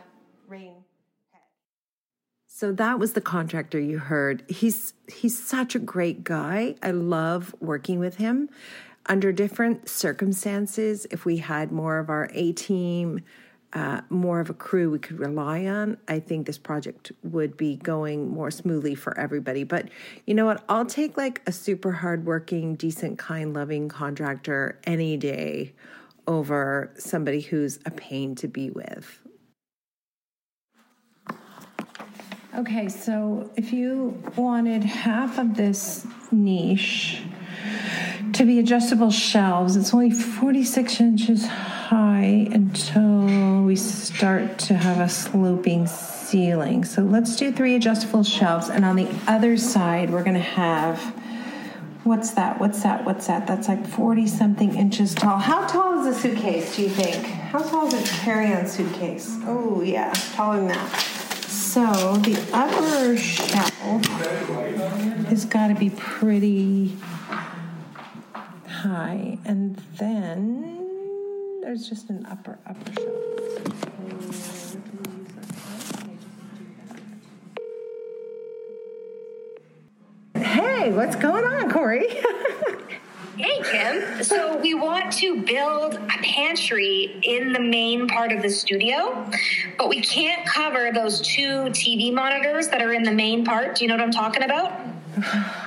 rain. 0.47 0.75
So 2.59 2.73
that 2.73 2.99
was 2.99 3.12
the 3.12 3.21
contractor 3.21 3.79
you 3.79 3.99
heard. 3.99 4.42
He's 4.49 4.95
he's 5.09 5.38
such 5.38 5.75
a 5.75 5.79
great 5.79 6.25
guy. 6.25 6.77
I 6.83 6.90
love 6.90 7.55
working 7.61 7.99
with 7.99 8.16
him. 8.16 8.49
Under 9.05 9.31
different 9.31 9.90
circumstances, 9.90 11.07
if 11.11 11.27
we 11.27 11.37
had 11.37 11.71
more 11.71 11.99
of 11.99 12.09
our 12.09 12.31
A 12.33 12.53
team, 12.53 13.21
uh, 13.75 14.01
more 14.09 14.40
of 14.40 14.49
a 14.49 14.55
crew 14.55 14.90
we 14.90 14.99
could 14.99 15.19
rely 15.19 15.66
on, 15.66 15.99
I 16.09 16.19
think 16.19 16.47
this 16.47 16.57
project 16.57 17.12
would 17.23 17.59
be 17.59 17.77
going 17.77 18.31
more 18.31 18.51
smoothly 18.51 18.95
for 18.95 19.14
everybody. 19.21 19.62
But 19.62 19.90
you 20.25 20.33
know 20.33 20.47
what? 20.47 20.64
I'll 20.66 20.87
take 20.87 21.19
like 21.19 21.42
a 21.47 21.53
super 21.53 21.92
hardworking, 21.92 22.77
decent, 22.77 23.19
kind, 23.19 23.53
loving 23.53 23.90
contractor 23.90 24.81
any 24.85 25.19
day 25.19 25.75
over 26.27 26.90
somebody 26.97 27.42
who's 27.42 27.81
a 27.85 27.90
pain 27.90 28.35
to 28.37 28.49
be 28.49 28.71
with. 28.71 29.26
Okay, 32.57 32.88
so 32.88 33.51
if 33.55 33.71
you 33.71 34.23
wanted 34.35 34.83
half 34.83 35.38
of 35.38 35.59
this 35.59 36.07
niche 36.33 37.21
to 38.33 38.47
be 38.47 38.59
adjustable 38.59 39.11
shelves, 39.11 39.77
it's 39.77 39.92
only 39.92 40.11
46 40.11 40.99
inches 41.03 41.47
high 41.47 42.49
until 42.51 43.62
we 43.62 43.77
start 43.77 44.59
to 44.61 44.75
have 44.75 45.01
a 45.01 45.09
sloping 45.11 45.87
ceiling. 45.87 46.85
So 46.85 47.03
let's 47.03 47.37
do 47.37 47.53
three 47.53 47.75
adjustable 47.75 48.25
shelves. 48.25 48.71
And 48.71 48.87
on 48.87 48.97
the 48.97 49.14
other 49.27 49.59
side, 49.59 50.09
we're 50.09 50.25
going 50.25 50.35
to 50.35 50.40
have 50.40 50.99
what's 52.05 52.31
that? 52.31 52.59
What's 52.59 52.83
that? 52.85 53.05
What's 53.05 53.27
that? 53.27 53.47
That's 53.47 53.69
like 53.69 53.87
40 53.87 54.27
something 54.29 54.75
inches 54.75 55.14
tall. 55.14 55.37
How 55.38 55.66
tall 55.66 56.01
is 56.07 56.16
a 56.16 56.19
suitcase, 56.19 56.75
do 56.77 56.85
you 56.85 56.88
think? 56.88 57.23
How 57.27 57.59
tall 57.59 57.87
is 57.88 57.95
a 57.95 58.14
carry 58.23 58.55
on 58.55 58.66
suitcase? 58.66 59.29
Oh, 59.45 59.83
yeah, 59.83 60.11
taller 60.35 60.57
than 60.57 60.69
that. 60.69 61.15
So 61.77 62.17
the 62.17 62.43
upper 62.55 63.19
shelf 63.19 64.07
has 65.27 65.45
got 65.45 65.69
to 65.69 65.75
be 65.75 65.91
pretty 65.91 66.97
high, 68.67 69.37
and 69.45 69.77
then 69.99 71.61
there's 71.61 71.87
just 71.87 72.09
an 72.09 72.25
upper 72.31 72.59
upper 72.67 72.93
shelf. 72.95 74.77
Hey, 80.35 80.93
what's 80.93 81.17
going 81.17 81.45
on, 81.45 81.71
Corey? 81.71 82.09
Hey, 83.37 83.61
Kim. 83.62 84.25
So, 84.25 84.57
we 84.57 84.72
want 84.72 85.12
to 85.14 85.42
build 85.42 85.94
a 85.96 86.22
pantry 86.22 87.20
in 87.22 87.53
the 87.53 87.61
main 87.61 88.09
part 88.09 88.33
of 88.33 88.40
the 88.40 88.49
studio, 88.49 89.31
but 89.77 89.90
we 89.90 90.01
can't 90.01 90.46
cover 90.46 90.90
those 90.90 91.20
two 91.20 91.64
TV 91.70 92.11
monitors 92.11 92.68
that 92.68 92.81
are 92.81 92.94
in 92.94 93.03
the 93.03 93.12
main 93.12 93.44
part. 93.44 93.77
Do 93.77 93.85
you 93.85 93.88
know 93.88 93.94
what 93.96 94.03
I'm 94.03 94.11
talking 94.11 94.42
about? 94.42 94.72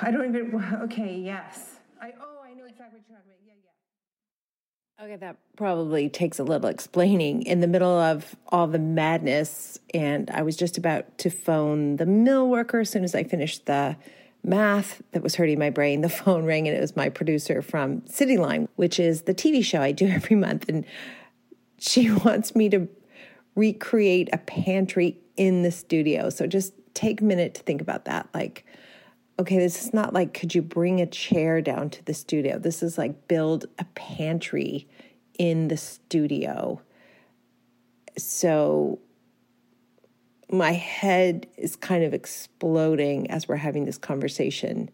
I 0.01 0.09
don't 0.11 0.25
even. 0.25 0.49
Okay, 0.83 1.15
yes. 1.15 1.75
I, 2.01 2.13
oh, 2.19 2.41
I 2.43 2.55
know 2.55 2.65
exactly 2.65 3.01
what 3.01 3.07
you're 3.07 3.17
talking 3.17 3.33
about. 3.33 3.39
Yeah, 3.45 3.53
yeah. 4.97 5.05
Okay, 5.05 5.15
that 5.17 5.37
probably 5.55 6.09
takes 6.09 6.39
a 6.39 6.43
little 6.43 6.69
explaining 6.69 7.43
in 7.43 7.59
the 7.59 7.67
middle 7.67 7.99
of 7.99 8.35
all 8.47 8.65
the 8.65 8.79
madness. 8.79 9.77
And 9.93 10.31
I 10.31 10.41
was 10.41 10.55
just 10.55 10.79
about 10.79 11.19
to 11.19 11.29
phone 11.29 11.97
the 11.97 12.07
mill 12.07 12.49
worker 12.49 12.79
as 12.79 12.89
soon 12.89 13.03
as 13.03 13.13
I 13.13 13.23
finished 13.23 13.67
the 13.67 13.95
math 14.43 15.01
that 15.11 15.21
was 15.21 15.35
hurting 15.35 15.59
my 15.59 15.69
brain. 15.69 16.01
The 16.01 16.09
phone 16.09 16.45
rang 16.45 16.67
and 16.67 16.75
it 16.75 16.81
was 16.81 16.95
my 16.95 17.09
producer 17.09 17.61
from 17.61 18.01
Cityline, 18.01 18.67
which 18.75 18.99
is 18.99 19.23
the 19.23 19.33
TV 19.33 19.63
show 19.63 19.81
I 19.81 19.91
do 19.91 20.07
every 20.09 20.35
month. 20.35 20.67
And 20.69 20.85
she 21.77 22.11
wants 22.25 22.55
me 22.55 22.69
to 22.69 22.87
recreate 23.55 24.29
a 24.31 24.37
pantry 24.37 25.17
in 25.35 25.63
the 25.63 25.71
studio. 25.71 26.29
So 26.29 26.47
just 26.47 26.73
take 26.93 27.21
a 27.21 27.23
minute 27.23 27.55
to 27.55 27.63
think 27.63 27.81
about 27.81 28.05
that. 28.05 28.29
Like, 28.33 28.65
okay, 29.39 29.57
this 29.57 29.85
is 29.85 29.93
not 29.93 30.13
like, 30.13 30.33
could 30.33 30.53
you 30.53 30.61
bring 30.61 30.99
a 30.99 31.05
chair 31.05 31.61
down 31.61 31.89
to 31.91 32.03
the 32.05 32.13
studio? 32.13 32.59
This 32.59 32.83
is 32.83 32.97
like, 32.97 33.27
build 33.27 33.65
a 33.77 33.85
pantry 33.95 34.87
in 35.37 35.69
the 35.69 35.77
studio. 35.77 36.81
So 38.17 38.99
my 40.51 40.71
head 40.71 41.47
is 41.57 41.75
kind 41.75 42.03
of 42.03 42.13
exploding 42.13 43.29
as 43.29 43.47
we're 43.47 43.57
having 43.57 43.85
this 43.85 43.97
conversation. 43.97 44.89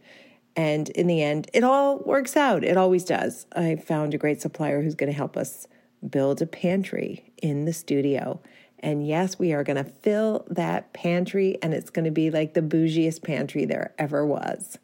And 0.55 0.89
in 0.89 1.07
the 1.07 1.21
end, 1.21 1.49
it 1.53 1.63
all 1.63 1.99
works 1.99 2.37
out. 2.37 2.63
It 2.63 2.77
always 2.77 3.03
does. 3.03 3.45
I 3.55 3.75
found 3.75 4.13
a 4.13 4.17
great 4.17 4.41
supplier 4.41 4.81
who's 4.81 4.95
going 4.95 5.11
to 5.11 5.15
help 5.15 5.37
us 5.37 5.67
build 6.07 6.41
a 6.41 6.45
pantry 6.45 7.31
in 7.41 7.65
the 7.65 7.73
studio. 7.73 8.41
And 8.79 9.05
yes, 9.05 9.39
we 9.39 9.53
are 9.53 9.63
going 9.63 9.83
to 9.83 9.89
fill 9.89 10.45
that 10.49 10.93
pantry, 10.93 11.57
and 11.61 11.73
it's 11.73 11.89
going 11.89 12.05
to 12.05 12.11
be 12.11 12.29
like 12.29 12.53
the 12.53 12.61
bougiest 12.61 13.23
pantry 13.23 13.65
there 13.65 13.93
ever 13.97 14.25
was. 14.25 14.77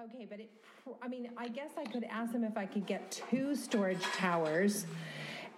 Okay, 0.00 0.26
but 0.28 0.40
it, 0.40 0.50
I 1.02 1.08
mean, 1.08 1.30
I 1.36 1.48
guess 1.48 1.70
I 1.76 1.84
could 1.84 2.04
ask 2.04 2.32
them 2.32 2.44
if 2.44 2.56
I 2.56 2.66
could 2.66 2.86
get 2.86 3.10
two 3.10 3.54
storage 3.54 4.02
towers 4.02 4.86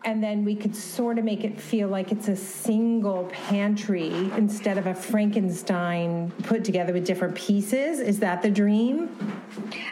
and 0.04 0.22
then 0.22 0.44
we 0.44 0.54
could 0.54 0.76
sort 0.76 1.18
of 1.18 1.24
make 1.24 1.44
it 1.44 1.58
feel 1.58 1.88
like 1.88 2.12
it's 2.12 2.28
a 2.28 2.36
single 2.36 3.24
pantry 3.32 4.10
instead 4.36 4.76
of 4.76 4.86
a 4.86 4.94
Frankenstein 4.94 6.30
put 6.42 6.62
together 6.64 6.92
with 6.92 7.06
different 7.06 7.34
pieces. 7.34 8.00
Is 8.00 8.18
that 8.20 8.42
the 8.42 8.50
dream? 8.50 9.08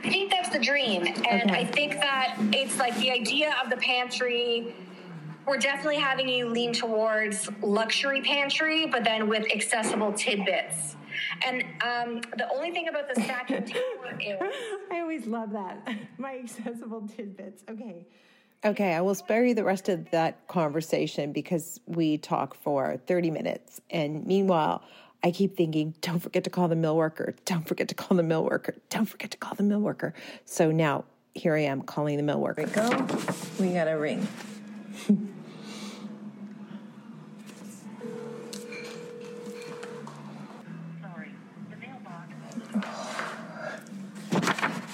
I 0.05 0.11
think 0.11 0.31
that's 0.31 0.51
the 0.51 0.59
dream. 0.59 1.07
And 1.07 1.51
Okay. 1.51 1.61
I 1.61 1.65
think 1.65 1.95
that 1.95 2.37
it's 2.53 2.79
like 2.79 2.95
the 2.99 3.11
idea 3.11 3.55
of 3.65 3.71
the 3.71 3.77
pantry. 3.79 4.75
We're 5.47 5.57
definitely 5.59 5.97
having 5.97 6.29
you 6.29 6.49
lean 6.49 6.73
towards 6.73 7.49
luxury 7.63 8.21
pantry, 8.21 8.87
but 8.87 9.03
then 9.05 9.29
with 9.29 9.45
accessible 9.53 10.13
tidbits. 10.13 10.95
And 11.45 11.63
um, 11.83 12.21
the 12.37 12.49
only 12.55 12.71
thing 12.71 12.89
about 12.89 13.13
the 13.13 13.21
stacking 13.23 13.65
tower 13.67 14.19
is 14.21 14.37
I 14.91 15.01
always 15.01 15.27
love 15.27 15.53
that. 15.53 15.89
My 16.19 16.39
accessible 16.39 17.09
tidbits. 17.17 17.65
Okay. 17.71 18.07
Okay, 18.65 18.95
I 18.95 19.01
will 19.01 19.17
spare 19.17 19.45
you 19.45 19.55
the 19.55 19.65
rest 19.65 19.89
of 19.89 20.09
that 20.13 20.47
conversation 20.47 21.33
because 21.33 21.81
we 21.87 22.17
talk 22.17 22.55
for 22.55 22.97
30 23.09 23.33
minutes. 23.33 23.81
And 23.91 24.25
meanwhile, 24.25 24.85
I 25.25 25.33
keep 25.33 25.57
thinking, 25.57 25.95
don't 26.01 26.21
forget 26.21 26.45
to 26.45 26.51
call 26.51 26.69
the 26.69 26.77
mill 26.77 26.97
worker. 26.97 27.35
Don't 27.45 27.67
forget 27.67 27.89
to 27.89 27.97
call 27.97 28.17
the 28.17 28.23
mill 28.23 28.45
worker. 28.45 28.77
Don't 28.89 29.07
forget 29.07 29.33
to 29.33 29.37
call 29.37 29.57
the 29.57 29.65
mill 29.65 29.81
worker. 29.81 30.15
So 30.45 30.71
now 30.71 31.07
here 31.35 31.57
I 31.57 31.63
am 31.63 31.83
calling 31.83 32.17
the 32.17 32.23
mill 32.23 32.39
worker. 32.39 32.63
We 32.63 32.71
Go. 32.71 32.89
We 33.59 33.73
got 33.73 33.89
a 33.89 33.99
ring. 33.99 34.29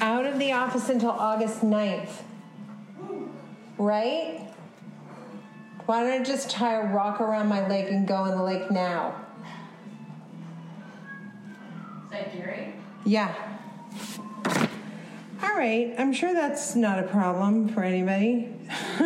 Out 0.01 0.25
of 0.25 0.39
the 0.39 0.53
office 0.53 0.89
until 0.89 1.11
August 1.11 1.61
9th. 1.61 2.23
Right? 3.79 4.53
Why 5.87 6.03
don't 6.03 6.21
I 6.21 6.25
just 6.25 6.51
tie 6.51 6.75
a 6.75 6.93
rock 6.93 7.21
around 7.21 7.49
my 7.49 7.67
leg 7.67 7.87
and 7.87 8.07
go 8.07 8.27
in 8.27 8.37
the 8.37 8.43
lake 8.43 8.71
now? 8.71 9.15
Is 12.05 12.11
that 12.11 12.33
Gary? 12.35 12.75
Yeah. 13.07 13.35
All 15.43 15.57
right. 15.57 15.95
I'm 15.97 16.13
sure 16.13 16.35
that's 16.35 16.75
not 16.75 16.99
a 16.99 17.05
problem 17.05 17.69
for 17.69 17.83
anybody. 17.83 18.55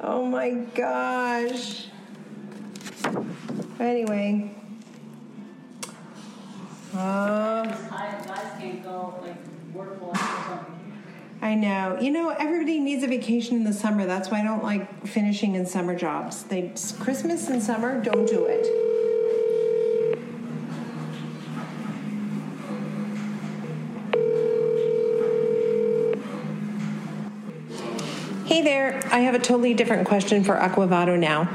oh 0.00 0.24
my 0.24 0.50
gosh. 0.74 1.88
Anyway. 3.80 4.54
Uh, 6.94 7.64
Guys 7.64 8.52
can't 8.58 8.82
go, 8.82 9.18
like, 9.22 9.36
work 9.74 9.98
I'm 10.00 10.58
on 10.58 10.77
I 11.40 11.54
know. 11.54 11.98
You 12.00 12.10
know, 12.10 12.30
everybody 12.30 12.80
needs 12.80 13.04
a 13.04 13.06
vacation 13.06 13.56
in 13.56 13.64
the 13.64 13.72
summer. 13.72 14.06
That's 14.06 14.28
why 14.28 14.40
I 14.40 14.44
don't 14.44 14.62
like 14.62 15.06
finishing 15.06 15.54
in 15.54 15.66
summer 15.66 15.94
jobs. 15.94 16.42
They 16.42 16.72
Christmas 16.98 17.48
and 17.48 17.62
summer, 17.62 18.02
don't 18.02 18.26
do 18.26 18.46
it. 18.46 18.66
Hey 28.46 28.62
there, 28.62 29.00
I 29.12 29.20
have 29.20 29.36
a 29.36 29.38
totally 29.38 29.74
different 29.74 30.08
question 30.08 30.42
for 30.42 30.56
Aquavado 30.56 31.16
now. 31.16 31.48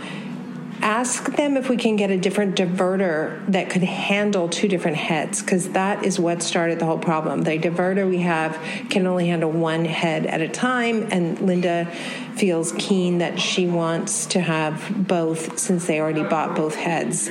Ask 0.84 1.38
them 1.38 1.56
if 1.56 1.70
we 1.70 1.78
can 1.78 1.96
get 1.96 2.12
a 2.12 2.18
different 2.18 2.58
diverter 2.58 3.46
that 3.48 3.70
could 3.70 3.84
handle 3.84 4.50
two 4.50 4.68
different 4.68 4.98
heads, 4.98 5.42
because 5.42 5.70
that 5.70 6.04
is 6.04 6.20
what 6.20 6.44
started 6.44 6.78
the 6.78 6.86
whole 6.86 7.00
problem. 7.00 7.44
The 7.44 7.58
diverter 7.58 8.08
we 8.08 8.18
have 8.20 8.60
can 8.90 9.08
only 9.08 9.28
handle 9.28 9.50
one 9.50 9.86
head 9.86 10.26
at 10.26 10.42
a 10.42 10.50
time, 10.50 11.08
and 11.10 11.40
Linda 11.40 11.86
feels 12.36 12.74
keen 12.74 13.20
that 13.20 13.40
she 13.40 13.66
wants 13.66 14.26
to 14.26 14.42
have 14.42 15.08
both 15.08 15.58
since 15.58 15.88
they 15.88 16.02
already 16.02 16.24
bought 16.24 16.54
both 16.54 16.76
heads. 16.76 17.30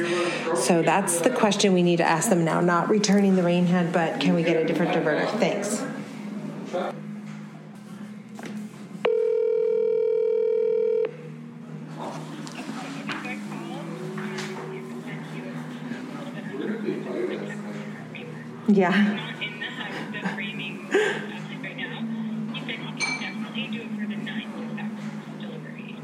So 0.55 0.83
that's 0.83 1.21
the 1.21 1.31
question 1.31 1.75
we 1.75 1.83
need 1.83 1.99
to 1.99 2.05
ask 2.05 2.31
them 2.31 2.47
now, 2.47 2.63
not 2.63 2.89
returning 2.89 3.37
the 3.37 3.43
rain 3.43 3.67
head, 3.67 3.93
but 3.93 4.19
can 4.19 4.35
we 4.35 4.45
get 4.45 4.57
a 4.57 4.65
different 4.65 4.93
diverter? 4.93 5.29
Thanks. 5.39 5.85
Yeah. 18.73 19.29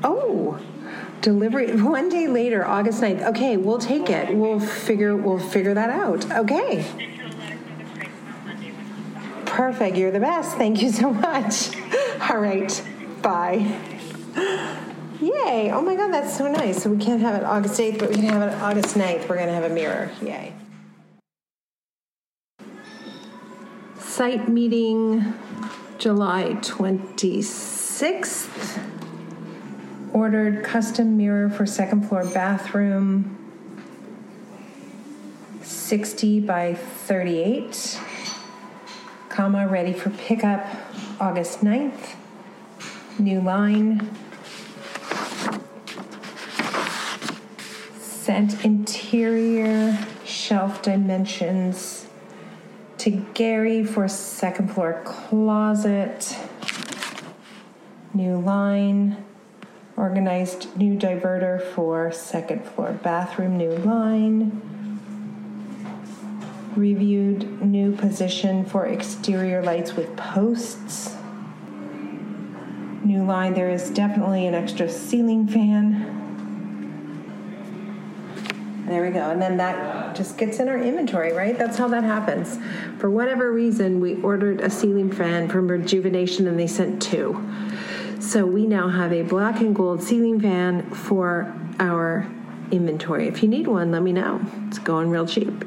Oh, 0.05 0.61
delivery 1.23 1.75
one 1.75 2.09
day 2.09 2.29
later, 2.29 2.65
August 2.65 3.03
9th. 3.03 3.27
Okay, 3.31 3.57
we'll 3.57 3.79
take 3.79 4.09
it. 4.09 4.33
We'll 4.33 4.61
figure 4.61 5.17
we'll 5.17 5.41
figure 5.41 5.75
that 5.75 5.91
out. 5.91 6.31
Okay. 6.31 6.87
Perfect. 9.45 9.97
You're 9.97 10.13
the 10.13 10.21
best. 10.21 10.57
Thank 10.57 10.83
you 10.83 10.91
so 10.93 11.13
much. 11.13 11.71
All 12.31 12.39
right. 12.39 12.83
Bye. 13.23 13.77
Yay. 15.21 15.73
Oh 15.73 15.83
my 15.83 15.97
god, 15.97 16.13
that's 16.13 16.37
so 16.39 16.47
nice. 16.51 16.85
So 16.85 16.91
we 16.91 17.05
can't 17.05 17.21
have 17.23 17.35
it 17.35 17.45
August 17.45 17.81
8th, 17.81 17.99
but 17.99 18.11
we 18.11 18.15
can 18.17 18.25
have 18.27 18.43
it 18.43 18.55
August 18.55 18.95
9th. 18.95 19.29
We're 19.29 19.35
going 19.35 19.49
to 19.49 19.55
have 19.55 19.65
a 19.65 19.75
mirror. 19.75 20.13
Yay. 20.23 20.55
Site 24.19 24.49
meeting 24.49 25.33
July 25.99 26.57
26th. 26.61 28.83
Ordered 30.13 30.65
custom 30.65 31.17
mirror 31.17 31.49
for 31.49 31.65
second 31.65 32.09
floor 32.09 32.25
bathroom 32.25 33.39
60 35.63 36.41
by 36.41 36.75
38, 36.75 38.01
comma, 39.29 39.69
ready 39.69 39.93
for 39.93 40.11
pickup 40.11 40.67
August 41.21 41.61
9th. 41.61 42.17
New 43.21 43.41
line. 43.41 44.11
Sent 48.01 48.65
interior 48.65 49.97
shelf 50.25 50.83
dimensions 50.83 51.98
to 52.99 53.11
Gary 53.35 53.85
for 53.85 54.09
second 54.09 54.73
floor 54.73 55.01
closet. 55.05 56.37
New 58.13 58.39
line. 58.39 59.25
Organized 59.97 60.77
new 60.77 60.97
diverter 60.99 61.61
for 61.61 62.11
second 62.13 62.65
floor 62.65 62.93
bathroom, 63.03 63.57
new 63.57 63.71
line. 63.71 64.61
Reviewed 66.77 67.63
new 67.63 67.95
position 67.95 68.65
for 68.65 68.87
exterior 68.87 69.63
lights 69.63 69.95
with 69.95 70.17
posts. 70.17 71.17
New 73.05 73.25
line, 73.25 73.55
there 73.55 73.71
is 73.71 73.91
definitely 73.91 74.47
an 74.47 74.55
extra 74.55 74.89
ceiling 74.89 75.47
fan. 75.47 76.18
There 78.89 79.05
we 79.05 79.11
go. 79.11 79.31
And 79.31 79.41
then 79.41 79.59
that 79.59 80.17
just 80.17 80.39
gets 80.39 80.61
in 80.61 80.69
our 80.69 80.79
inventory, 80.79 81.33
right? 81.33 81.59
That's 81.59 81.77
how 81.77 81.89
that 81.89 82.05
happens. 82.05 82.59
For 82.99 83.11
whatever 83.11 83.53
reason, 83.53 84.01
we 84.01 84.21
ordered 84.23 84.61
a 84.61 84.71
ceiling 84.71 85.13
fan 85.13 85.49
from 85.49 85.69
Rejuvenation 85.69 86.49
and 86.49 86.59
they 86.59 86.67
sent 86.67 87.03
two. 87.03 87.47
So 88.19 88.47
we 88.47 88.67
now 88.67 88.89
have 88.89 89.13
a 89.13 89.23
black 89.23 89.61
and 89.61 89.75
gold 89.75 90.03
ceiling 90.03 90.41
fan 90.41 90.91
for 90.91 91.55
our 91.79 92.27
inventory. 92.71 93.29
If 93.29 93.43
you 93.43 93.49
need 93.49 93.67
one, 93.67 93.93
let 93.93 94.03
me 94.03 94.13
know. 94.13 94.41
It's 94.69 94.79
going 94.79 95.11
real 95.11 95.27
cheap. 95.27 95.65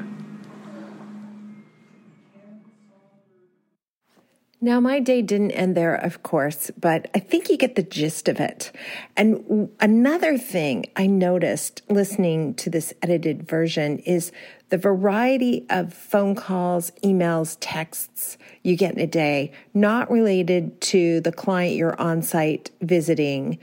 Now, 4.63 4.80
my 4.80 5.00
day 5.00 5.24
didn't 5.24 5.54
end 5.54 5.76
there, 5.76 5.95
of 5.95 6.21
course, 6.21 6.69
but 6.80 7.10
I 7.15 7.19
think 7.19 7.50
you 7.50 7.58
get 7.58 7.74
the 7.74 7.82
gist 7.82 8.28
of 8.28 8.39
it. 8.39 8.71
And 9.17 9.71
another 9.80 10.38
thing 10.38 10.86
I 10.95 11.08
noticed 11.08 11.82
listening 11.89 12.54
to 12.56 12.69
this 12.69 12.93
edited 13.02 13.50
version 13.50 13.97
is 14.00 14.32
the 14.69 14.78
variety 14.78 15.65
of 15.71 15.95
phone 15.95 16.36
calls, 16.36 16.91
emails, 17.04 17.58
texts 17.60 18.38
you 18.62 18.76
get 18.76 18.93
in 18.93 19.00
a 19.00 19.08
day, 19.08 19.52
not 19.74 20.12
related 20.12 20.80
to 20.82 21.21
the 21.21 21.32
client 21.32 21.76
you're 21.76 22.00
on 22.00 22.21
site 22.21 22.69
visiting, 22.82 23.58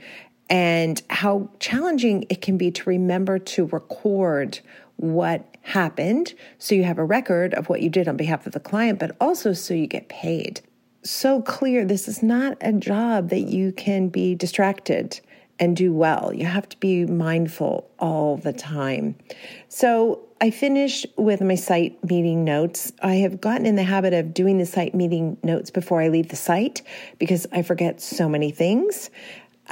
and 0.49 1.01
how 1.09 1.49
challenging 1.61 2.25
it 2.29 2.41
can 2.41 2.57
be 2.57 2.71
to 2.71 2.89
remember 2.89 3.39
to 3.39 3.67
record 3.67 4.59
what 4.97 5.55
happened 5.61 6.33
so 6.57 6.75
you 6.75 6.83
have 6.83 6.97
a 6.97 7.05
record 7.05 7.53
of 7.53 7.69
what 7.69 7.81
you 7.81 7.89
did 7.89 8.09
on 8.09 8.17
behalf 8.17 8.45
of 8.45 8.51
the 8.51 8.59
client, 8.59 8.99
but 8.99 9.15
also 9.21 9.53
so 9.53 9.73
you 9.73 9.87
get 9.87 10.09
paid 10.09 10.59
so 11.09 11.41
clear 11.41 11.83
this 11.85 12.07
is 12.07 12.21
not 12.21 12.57
a 12.61 12.71
job 12.71 13.29
that 13.29 13.41
you 13.41 13.71
can 13.71 14.09
be 14.09 14.35
distracted 14.35 15.19
and 15.59 15.75
do 15.75 15.91
well. 15.91 16.31
You 16.33 16.45
have 16.45 16.69
to 16.69 16.77
be 16.77 17.05
mindful 17.05 17.89
all 17.99 18.37
the 18.37 18.53
time. 18.53 19.15
So 19.67 20.21
I 20.39 20.51
finished 20.51 21.07
with 21.17 21.41
my 21.41 21.55
site 21.55 22.01
meeting 22.09 22.45
notes. 22.45 22.93
I 23.01 23.15
have 23.15 23.41
gotten 23.41 23.65
in 23.65 23.75
the 23.75 23.83
habit 23.83 24.13
of 24.13 24.33
doing 24.33 24.57
the 24.59 24.65
site 24.65 24.93
meeting 24.93 25.37
notes 25.43 25.71
before 25.71 25.99
I 25.99 26.09
leave 26.09 26.29
the 26.29 26.35
site 26.35 26.83
because 27.17 27.45
I 27.51 27.63
forget 27.63 27.99
so 27.99 28.29
many 28.29 28.51
things. 28.51 29.09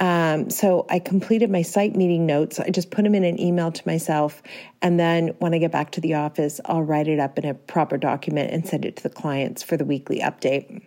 Um, 0.00 0.50
so 0.50 0.86
I 0.90 0.98
completed 0.98 1.50
my 1.50 1.62
site 1.62 1.96
meeting 1.96 2.26
notes. 2.26 2.60
I 2.60 2.70
just 2.70 2.90
put 2.90 3.04
them 3.04 3.14
in 3.14 3.24
an 3.24 3.40
email 3.40 3.72
to 3.72 3.82
myself. 3.86 4.42
And 4.82 4.98
then 4.98 5.28
when 5.38 5.54
I 5.54 5.58
get 5.58 5.72
back 5.72 5.92
to 5.92 6.00
the 6.00 6.14
office, 6.14 6.60
I'll 6.66 6.82
write 6.82 7.08
it 7.08 7.18
up 7.18 7.38
in 7.38 7.44
a 7.46 7.54
proper 7.54 7.96
document 7.96 8.52
and 8.52 8.66
send 8.66 8.84
it 8.84 8.96
to 8.96 9.02
the 9.04 9.10
clients 9.10 9.62
for 9.62 9.76
the 9.76 9.84
weekly 9.84 10.18
update. 10.20 10.82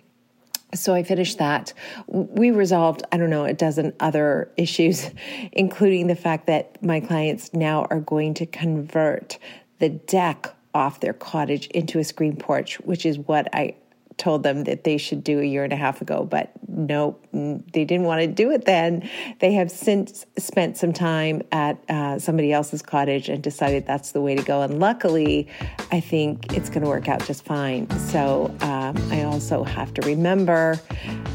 So 0.74 0.94
I 0.94 1.04
finished 1.04 1.38
that. 1.38 1.74
We 2.08 2.52
resolved, 2.52 3.04
I 3.12 3.18
don't 3.18 3.30
know, 3.30 3.46
a 3.46 3.54
dozen 3.54 3.94
other 4.00 4.52
issues, 4.58 5.10
including 5.52 6.08
the 6.08 6.16
fact 6.16 6.48
that 6.48 6.82
my 6.84 7.00
clients 7.00 7.54
now 7.54 7.88
are 7.90 8.00
going 8.00 8.34
to 8.36 8.46
convert 8.46 9.38
the 9.80 9.90
deck 9.90 10.56
off 10.74 11.02
their 11.02 11.14
cottage 11.14 11.68
into 11.68 12.00
a 12.00 12.04
screen 12.04 12.36
porch, 12.36 12.80
which 12.82 13.06
is 13.06 13.20
what 13.20 13.54
I 13.54 13.76
told 14.22 14.44
them 14.44 14.66
that 14.66 14.84
they 14.84 14.98
should 14.98 15.24
do 15.24 15.40
a 15.40 15.44
year 15.44 15.64
and 15.64 15.74
a 15.74 15.76
half 15.76 16.00
ago, 16.00 16.24
but 16.24 16.52
nope, 16.68 17.26
they 17.34 17.84
didn't 17.84 18.04
want 18.04 18.22
to 18.22 18.28
do 18.28 18.52
it 18.52 18.66
then. 18.66 19.10
They 19.40 19.54
have 19.54 19.72
since 19.72 20.28
spent 20.38 20.78
some 20.78 20.94
time 20.94 21.42
at 21.52 21.78
uh, 21.90 22.20
somebody 22.20 22.54
else's 22.54 22.84
cottage 22.84 23.30
and 23.30 23.42
decided 23.42 23.88
that's 23.88 24.12
the 24.12 24.22
way 24.22 24.36
to 24.36 24.44
go. 24.44 24.62
And 24.62 24.80
luckily, 24.80 25.48
I 25.92 26.00
think 26.00 26.54
it's 26.54 26.70
going 26.70 26.84
to 26.84 26.88
work 26.88 27.08
out 27.08 27.26
just 27.26 27.44
fine. 27.44 27.90
So 27.98 28.56
um, 28.62 28.96
I 29.12 29.24
also 29.24 29.64
have 29.64 29.92
to 29.96 30.02
remember 30.04 30.80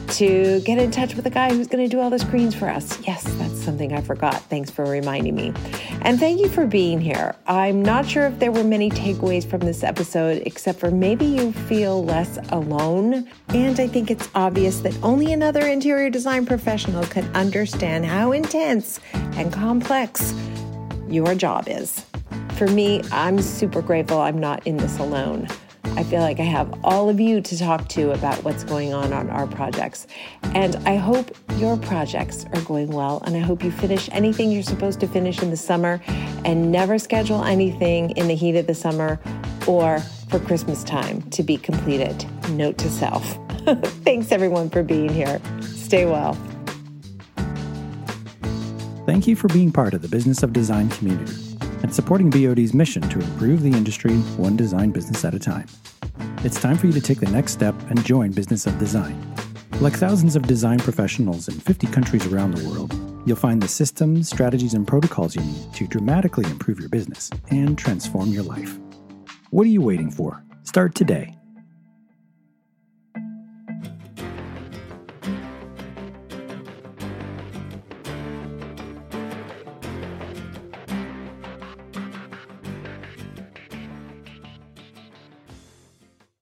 to 0.09 0.61
get 0.61 0.79
in 0.79 0.93
touch 0.93 1.17
with 1.17 1.25
the 1.25 1.31
guy 1.31 1.53
who's 1.53 1.67
going 1.67 1.83
to 1.83 1.91
do 1.91 2.01
all 2.01 2.11
the 2.11 2.21
screens 2.21 2.55
for 2.55 2.69
us. 2.69 3.01
Yes, 3.01 3.25
that's 3.25 3.61
something 3.61 3.93
I 3.93 4.01
forgot. 4.01 4.41
Thanks 4.43 4.71
for 4.71 4.85
reminding 4.85 5.35
me. 5.35 5.53
And 6.03 6.21
thank 6.21 6.39
you 6.39 6.49
for 6.49 6.67
being 6.67 7.01
here. 7.01 7.35
I'm 7.49 7.83
not 7.83 8.07
sure 8.07 8.27
if 8.27 8.39
there 8.39 8.53
were 8.53 8.63
many 8.63 8.91
takeaways 8.91 9.45
from 9.45 9.61
this 9.61 9.83
episode, 9.83 10.45
except 10.47 10.79
for 10.79 10.93
maybe 10.93 11.27
you 11.27 11.53
feel 11.53 12.05
less 12.05 12.39
alone. 12.51 12.76
And 12.79 13.81
I 13.81 13.87
think 13.87 14.11
it's 14.11 14.29
obvious 14.35 14.81
that 14.81 14.97
only 15.03 15.33
another 15.33 15.67
interior 15.67 16.11
design 16.11 16.47
professional 16.47 17.05
could 17.05 17.25
understand 17.35 18.07
how 18.07 18.33
intense 18.33 19.01
and 19.13 19.53
complex 19.53 20.35
your 21.09 21.35
job 21.35 21.69
is. 21.69 22.05
For 22.57 22.67
me, 22.67 23.03
I'm 23.13 23.41
super 23.41 23.83
grateful 23.83 24.21
I'm 24.21 24.39
not 24.39 24.67
in 24.67 24.77
this 24.77 24.99
alone. 24.99 25.49
I 25.97 26.05
feel 26.05 26.21
like 26.21 26.41
I 26.41 26.45
have 26.45 26.79
all 26.85 27.09
of 27.09 27.19
you 27.21 27.41
to 27.41 27.59
talk 27.59 27.89
to 27.89 28.11
about 28.11 28.45
what's 28.45 28.65
going 28.65 28.93
on 28.93 29.15
on 29.15 29.31
our 29.31 29.47
projects. 29.47 30.07
And 30.43 30.77
I 30.87 30.97
hope 30.97 31.35
your 31.57 31.79
projects 31.79 32.45
are 32.53 32.61
going 32.63 32.89
well. 32.89 33.23
And 33.25 33.35
I 33.35 33.41
hope 33.41 33.65
you 33.65 33.71
finish 33.71 34.11
anything 34.13 34.51
you're 34.51 34.63
supposed 34.63 35.01
to 35.01 35.07
finish 35.07 35.43
in 35.43 35.49
the 35.49 35.57
summer 35.57 36.03
and 36.45 36.71
never 36.71 36.99
schedule 36.99 37.45
anything 37.45 38.11
in 38.11 38.29
the 38.29 38.35
heat 38.35 38.57
of 38.57 38.67
the 38.67 38.75
summer 38.75 39.19
or 39.67 40.03
for 40.29 40.39
Christmas 40.41 40.85
time 40.85 41.23
to 41.31 41.43
be 41.43 41.57
completed. 41.57 42.25
Note 42.51 42.79
to 42.79 42.91
self. 42.91 43.25
Thanks 44.05 44.33
everyone 44.33 44.71
for 44.71 44.83
being 44.83 45.09
here. 45.09 45.41
Stay 45.61 46.07
well. 46.07 46.35
Thank 49.07 49.27
you 49.27 49.37
for 49.37 49.49
being 49.49 49.71
part 49.71 49.95
of 49.95 50.03
the 50.03 50.09
Business 50.09 50.43
of 50.43 50.53
Design 50.53 50.89
community 50.91 51.35
and 51.83 51.95
supporting 51.95 52.31
BOD's 52.31 52.75
mission 52.75 53.03
to 53.03 53.21
improve 53.21 53.63
the 53.63 53.71
industry 53.71 54.17
one 54.37 54.57
design 54.57 54.91
business 54.91 55.25
at 55.25 55.35
a 55.35 55.39
time. 55.39 55.67
It's 56.45 56.61
time 56.61 56.77
for 56.77 56.87
you 56.87 56.93
to 56.93 57.01
take 57.01 57.21
the 57.21 57.31
next 57.31 57.53
step 57.53 57.75
and 57.89 58.05
join 58.05 58.33
Business 58.33 58.67
of 58.67 58.79
Design. 58.79 59.17
Like 59.81 59.93
thousands 59.93 60.37
of 60.37 60.43
design 60.47 60.79
professionals 60.79 61.49
in 61.49 61.55
50 61.61 61.87
countries 61.89 62.27
around 62.27 62.55
the 62.55 62.69
world, 62.69 62.95
you'll 63.27 63.37
find 63.37 63.63
the 63.63 63.69
systems, 63.69 64.29
strategies, 64.29 64.75
and 64.75 64.87
protocols 64.87 65.37
you 65.37 65.43
need 65.43 65.73
to 65.75 65.87
dramatically 65.87 66.47
improve 66.47 66.81
your 66.81 66.89
business 66.89 67.31
and 67.51 67.77
transform 67.77 68.31
your 68.31 68.43
life. 68.43 68.79
What 69.57 69.65
are 69.67 69.71
you 69.71 69.81
waiting 69.81 70.11
for? 70.11 70.45
Start 70.65 70.95
today 70.95 71.35